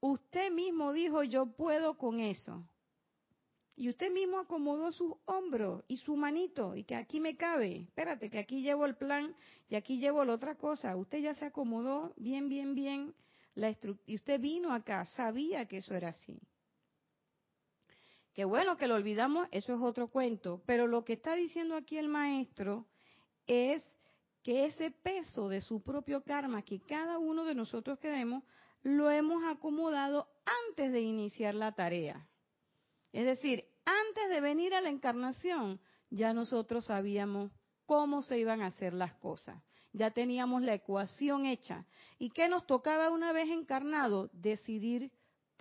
[0.00, 2.66] Usted mismo dijo, yo puedo con eso.
[3.76, 7.80] Y usted mismo acomodó sus hombros y su manito, y que aquí me cabe.
[7.88, 9.36] Espérate, que aquí llevo el plan
[9.68, 10.96] y aquí llevo la otra cosa.
[10.96, 13.14] Usted ya se acomodó bien, bien, bien.
[13.54, 16.40] La y usted vino acá, sabía que eso era así.
[18.34, 20.62] Que bueno que lo olvidamos, eso es otro cuento.
[20.66, 22.86] Pero lo que está diciendo aquí el maestro
[23.46, 23.82] es
[24.42, 28.42] que ese peso de su propio karma que cada uno de nosotros queremos,
[28.82, 30.28] lo hemos acomodado
[30.68, 32.28] antes de iniciar la tarea.
[33.12, 35.80] Es decir, antes de venir a la encarnación,
[36.10, 37.52] ya nosotros sabíamos
[37.86, 39.62] cómo se iban a hacer las cosas.
[39.92, 41.86] Ya teníamos la ecuación hecha.
[42.18, 44.28] ¿Y qué nos tocaba una vez encarnado?
[44.32, 45.12] Decidir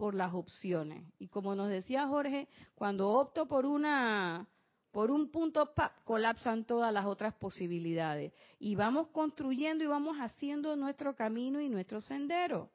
[0.03, 1.07] por las opciones.
[1.17, 4.45] Y como nos decía Jorge, cuando opto por una
[4.91, 5.73] por un punto
[6.03, 12.01] colapsan todas las otras posibilidades y vamos construyendo y vamos haciendo nuestro camino y nuestro
[12.01, 12.69] sendero.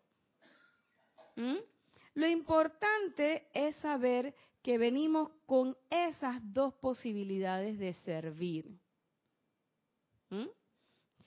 [1.36, 1.56] ¿Mm?
[2.14, 8.80] Lo importante es saber que venimos con esas dos posibilidades de servir.
[10.30, 10.46] ¿Mm?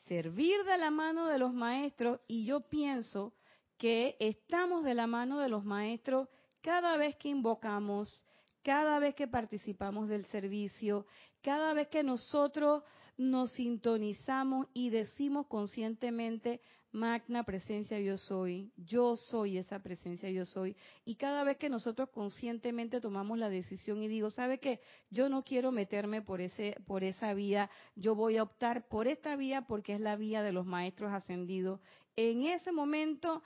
[0.07, 3.35] Servir de la mano de los maestros y yo pienso
[3.81, 6.27] que estamos de la mano de los maestros
[6.61, 8.23] cada vez que invocamos,
[8.61, 11.07] cada vez que participamos del servicio,
[11.41, 12.83] cada vez que nosotros
[13.17, 16.61] nos sintonizamos y decimos conscientemente,
[16.91, 22.09] magna presencia yo soy, yo soy esa presencia yo soy, y cada vez que nosotros
[22.09, 24.79] conscientemente tomamos la decisión y digo, ¿sabe qué?
[25.09, 29.35] Yo no quiero meterme por ese por esa vía, yo voy a optar por esta
[29.35, 31.79] vía porque es la vía de los maestros ascendidos.
[32.17, 33.41] En ese momento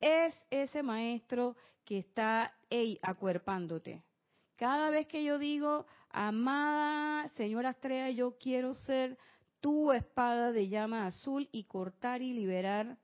[0.00, 2.54] es ese maestro que está
[3.02, 4.02] acuerpándote.
[4.56, 9.18] Cada vez que yo digo, amada señora Astrea, yo quiero ser
[9.60, 12.96] tu espada de llama azul y cortar y liberar.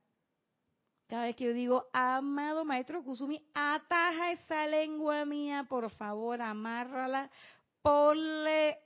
[1.07, 7.29] Cada vez que yo digo, amado maestro Kusumi, ataja esa lengua mía, por favor, amárrala,
[7.81, 8.77] ponle.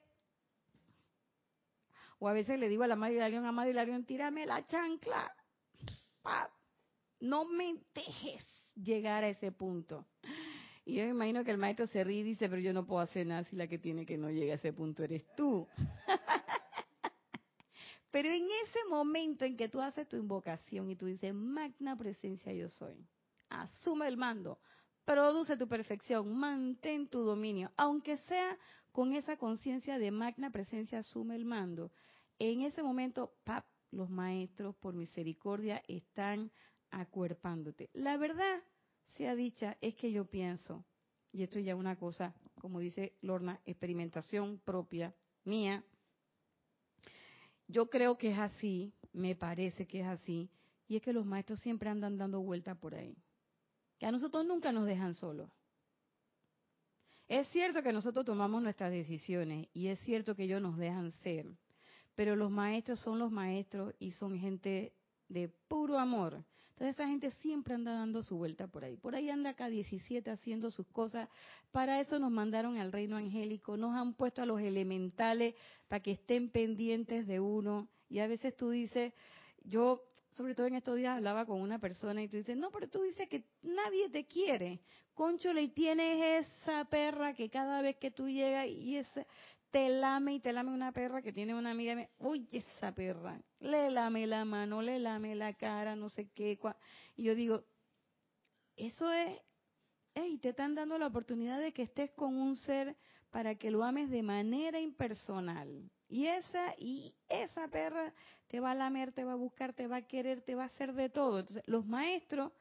[2.17, 5.35] O a veces le digo a la amado Hilarión, amado Hilarión, tírame la chancla.
[7.25, 8.45] No me dejes
[8.75, 10.05] llegar a ese punto.
[10.85, 13.01] Y yo me imagino que el maestro se ríe y dice, pero yo no puedo
[13.01, 15.67] hacer nada si la que tiene que no llegue a ese punto eres tú.
[18.11, 22.53] pero en ese momento en que tú haces tu invocación y tú dices, magna presencia
[22.53, 23.03] yo soy,
[23.49, 24.59] asume el mando,
[25.03, 28.55] produce tu perfección, mantén tu dominio, aunque sea
[28.91, 31.91] con esa conciencia de magna presencia, asume el mando.
[32.37, 36.51] En ese momento, pap, los maestros por misericordia están
[36.99, 37.89] acuerpándote.
[37.93, 38.61] La verdad
[39.17, 40.85] sea dicha es que yo pienso,
[41.31, 45.83] y esto ya una cosa, como dice Lorna, experimentación propia mía,
[47.67, 50.49] yo creo que es así, me parece que es así,
[50.87, 53.17] y es que los maestros siempre andan dando vueltas por ahí
[53.97, 55.49] que a nosotros nunca nos dejan solos.
[57.27, 61.47] Es cierto que nosotros tomamos nuestras decisiones y es cierto que ellos nos dejan ser,
[62.13, 64.93] pero los maestros son los maestros y son gente
[65.27, 66.43] de puro amor.
[66.75, 68.97] Entonces esa gente siempre anda dando su vuelta por ahí.
[68.97, 71.29] Por ahí anda acá 17 haciendo sus cosas.
[71.71, 75.55] Para eso nos mandaron al reino angélico, nos han puesto a los elementales
[75.87, 77.87] para que estén pendientes de uno.
[78.09, 79.13] Y a veces tú dices,
[79.63, 82.89] yo sobre todo en estos días hablaba con una persona y tú dices, no, pero
[82.89, 84.81] tú dices que nadie te quiere.
[85.13, 89.25] Concho, y tienes esa perra que cada vez que tú llegas y ese,
[89.75, 93.41] te lame y te lame una perra que tiene una amiga me, uy, esa perra,
[93.59, 96.57] le lame la mano, le lame la cara, no sé qué.
[97.17, 97.61] Y yo digo,
[98.77, 99.37] eso es,
[100.13, 102.95] hey, te están dando la oportunidad de que estés con un ser
[103.31, 105.91] para que lo ames de manera impersonal.
[106.07, 108.13] Y esa, y esa perra
[108.47, 110.67] te va a lamer, te va a buscar, te va a querer, te va a
[110.67, 111.39] hacer de todo.
[111.39, 112.53] Entonces, los maestros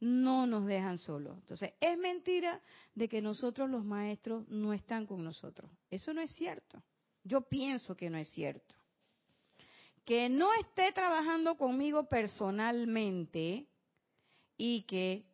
[0.00, 1.36] no nos dejan solos.
[1.38, 2.60] Entonces, es mentira
[2.94, 5.70] de que nosotros los maestros no están con nosotros.
[5.90, 6.82] Eso no es cierto.
[7.22, 8.74] Yo pienso que no es cierto.
[10.04, 13.66] Que no esté trabajando conmigo personalmente
[14.56, 15.24] y que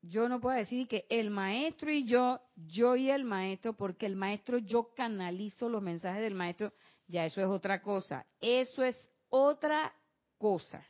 [0.00, 4.16] yo no puedo decir que el maestro y yo, yo y el maestro, porque el
[4.16, 6.72] maestro yo canalizo los mensajes del maestro,
[7.06, 8.26] ya eso es otra cosa.
[8.40, 9.92] Eso es otra
[10.38, 10.86] cosa.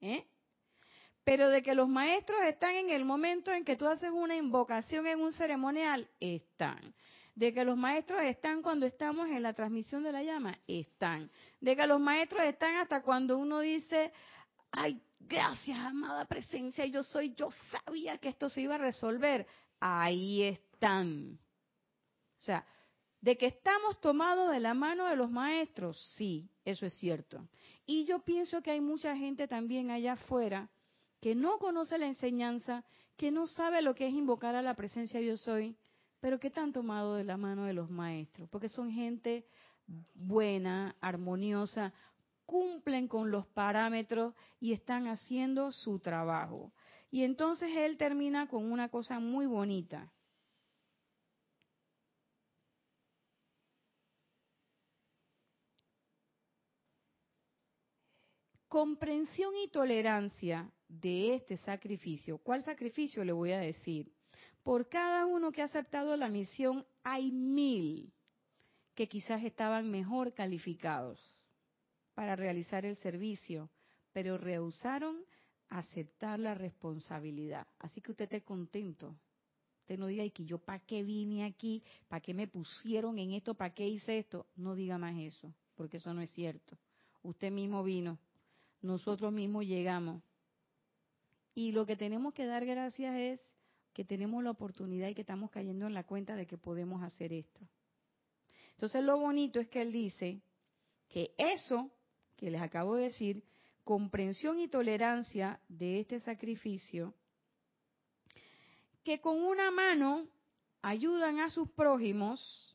[0.00, 0.26] ¿eh?
[1.30, 5.06] Pero de que los maestros están en el momento en que tú haces una invocación
[5.06, 6.92] en un ceremonial, están.
[7.36, 11.30] De que los maestros están cuando estamos en la transmisión de la llama, están.
[11.60, 14.12] De que los maestros están hasta cuando uno dice,
[14.72, 19.46] ay, gracias, amada presencia, yo soy, yo sabía que esto se iba a resolver.
[19.78, 21.38] Ahí están.
[22.40, 22.66] O sea,
[23.20, 27.46] de que estamos tomados de la mano de los maestros, sí, eso es cierto.
[27.86, 30.68] Y yo pienso que hay mucha gente también allá afuera
[31.20, 32.84] que no conoce la enseñanza,
[33.16, 35.76] que no sabe lo que es invocar a la presencia yo soy,
[36.20, 39.46] pero que están tomados de la mano de los maestros, porque son gente
[40.14, 41.92] buena, armoniosa,
[42.46, 46.72] cumplen con los parámetros y están haciendo su trabajo.
[47.10, 50.12] Y entonces él termina con una cosa muy bonita.
[58.68, 62.38] comprensión y tolerancia de este sacrificio.
[62.38, 64.12] ¿Cuál sacrificio le voy a decir?
[64.62, 68.12] Por cada uno que ha aceptado la misión hay mil
[68.94, 71.18] que quizás estaban mejor calificados
[72.14, 73.70] para realizar el servicio,
[74.12, 75.24] pero rehusaron
[75.68, 77.66] aceptar la responsabilidad.
[77.78, 79.16] Así que usted esté contento.
[79.82, 83.54] Usted no diga que yo para qué vine aquí, para qué me pusieron en esto,
[83.54, 84.46] para qué hice esto.
[84.56, 86.76] No diga más eso, porque eso no es cierto.
[87.22, 88.18] Usted mismo vino
[88.82, 90.22] nosotros mismos llegamos.
[91.54, 93.52] Y lo que tenemos que dar gracias es
[93.92, 97.32] que tenemos la oportunidad y que estamos cayendo en la cuenta de que podemos hacer
[97.32, 97.60] esto.
[98.72, 100.40] Entonces lo bonito es que él dice
[101.08, 101.90] que eso
[102.40, 103.44] que les acabo de decir,
[103.84, 107.14] comprensión y tolerancia de este sacrificio,
[109.04, 110.26] que con una mano
[110.80, 112.74] ayudan a sus prójimos,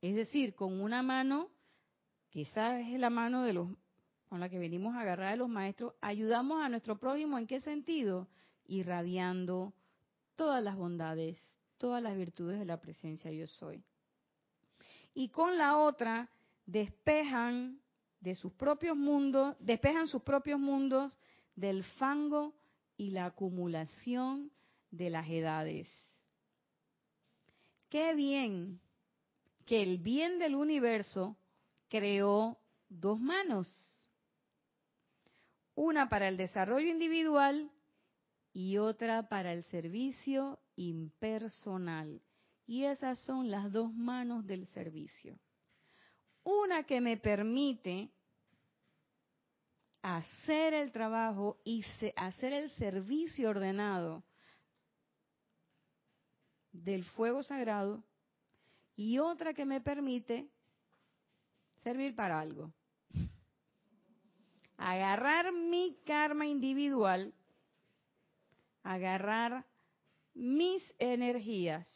[0.00, 1.50] es decir, con una mano,
[2.30, 3.68] quizás es la mano de los
[4.32, 7.60] con la que venimos a agarrar a los maestros, ayudamos a nuestro prójimo en qué
[7.60, 8.28] sentido?
[8.64, 9.74] Irradiando
[10.36, 11.36] todas las bondades,
[11.76, 13.84] todas las virtudes de la presencia yo soy.
[15.12, 16.30] Y con la otra
[16.64, 17.78] despejan
[18.20, 21.14] de sus propios mundos, despejan sus propios mundos
[21.54, 22.54] del fango
[22.96, 24.50] y la acumulación
[24.90, 25.90] de las edades.
[27.90, 28.80] Qué bien
[29.66, 31.36] que el bien del universo
[31.90, 32.56] creó
[32.88, 33.91] dos manos
[35.74, 37.70] una para el desarrollo individual
[38.52, 42.22] y otra para el servicio impersonal.
[42.66, 45.38] Y esas son las dos manos del servicio.
[46.44, 48.10] Una que me permite
[50.02, 51.84] hacer el trabajo y
[52.16, 54.24] hacer el servicio ordenado
[56.72, 58.02] del fuego sagrado
[58.96, 60.50] y otra que me permite
[61.82, 62.72] servir para algo.
[64.84, 67.32] Agarrar mi karma individual,
[68.82, 69.64] agarrar
[70.34, 71.86] mis energías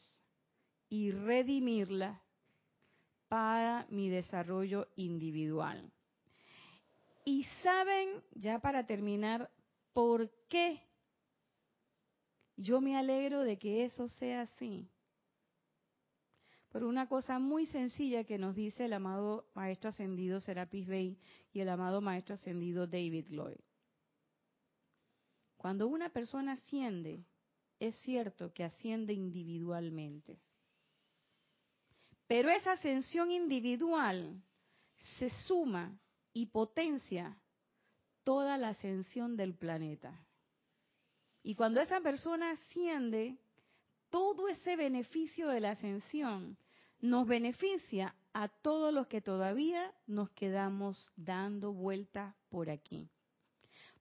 [0.88, 2.20] y redimirlas
[3.28, 5.90] para mi desarrollo individual.
[7.24, 9.50] Y saben, ya para terminar,
[9.92, 10.80] por qué
[12.56, 14.88] yo me alegro de que eso sea así.
[16.76, 21.18] Por una cosa muy sencilla que nos dice el amado Maestro Ascendido Serapis Bey
[21.50, 23.56] y el amado Maestro Ascendido David Lloyd.
[25.56, 27.24] Cuando una persona asciende,
[27.80, 30.38] es cierto que asciende individualmente.
[32.26, 34.42] Pero esa ascensión individual
[35.16, 35.98] se suma
[36.34, 37.40] y potencia
[38.22, 40.26] toda la ascensión del planeta.
[41.42, 43.38] Y cuando esa persona asciende,
[44.10, 46.58] todo ese beneficio de la ascensión
[47.00, 53.08] nos beneficia a todos los que todavía nos quedamos dando vueltas por aquí.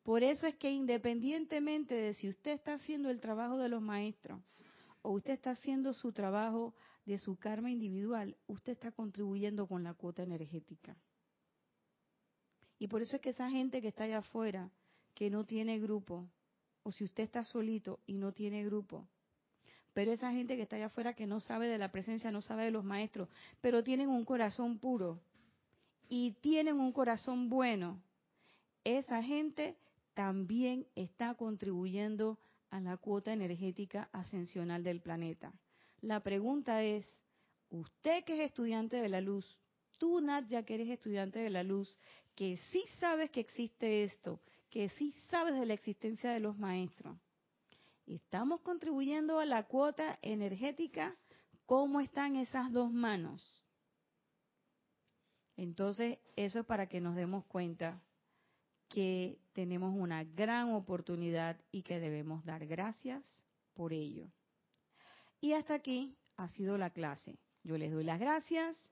[0.04, 4.42] Por eso es que independientemente de si usted está haciendo el trabajo de los maestros
[5.02, 6.76] o usted está haciendo su trabajo
[7.06, 10.96] de su karma individual, usted está contribuyendo con la cuota energética.
[12.78, 14.70] Y por eso es que esa gente que está allá afuera,
[15.14, 16.28] que no tiene grupo,
[16.84, 19.08] o si usted está solito y no tiene grupo,
[19.96, 22.66] pero esa gente que está allá afuera que no sabe de la presencia, no sabe
[22.66, 23.30] de los maestros,
[23.62, 25.22] pero tienen un corazón puro
[26.10, 28.04] y tienen un corazón bueno,
[28.84, 29.78] esa gente
[30.14, 32.38] también está contribuyendo
[32.72, 35.54] a la cuota energética ascensional del planeta.
[36.02, 37.08] La pregunta es,
[37.70, 39.46] usted que es estudiante de la luz,
[39.98, 41.98] tú ya que eres estudiante de la luz,
[42.36, 47.18] que sí sabes que existe esto, que sí sabes de la existencia de los maestros,
[48.06, 51.16] ¿estamos contribuyendo a la cuota energética?
[51.66, 53.64] ¿Cómo están esas dos manos?
[55.58, 58.02] Entonces, eso es para que nos demos cuenta
[58.90, 63.26] que tenemos una gran oportunidad y que debemos dar gracias
[63.74, 64.30] por ello.
[65.42, 67.40] Y hasta aquí ha sido la clase.
[67.64, 68.92] Yo les doy las gracias,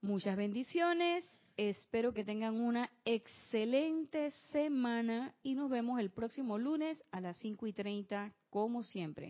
[0.00, 1.24] muchas bendiciones,
[1.68, 7.66] espero que tengan una excelente semana y nos vemos el próximo lunes a las 5
[7.66, 9.28] y 30 como siempre.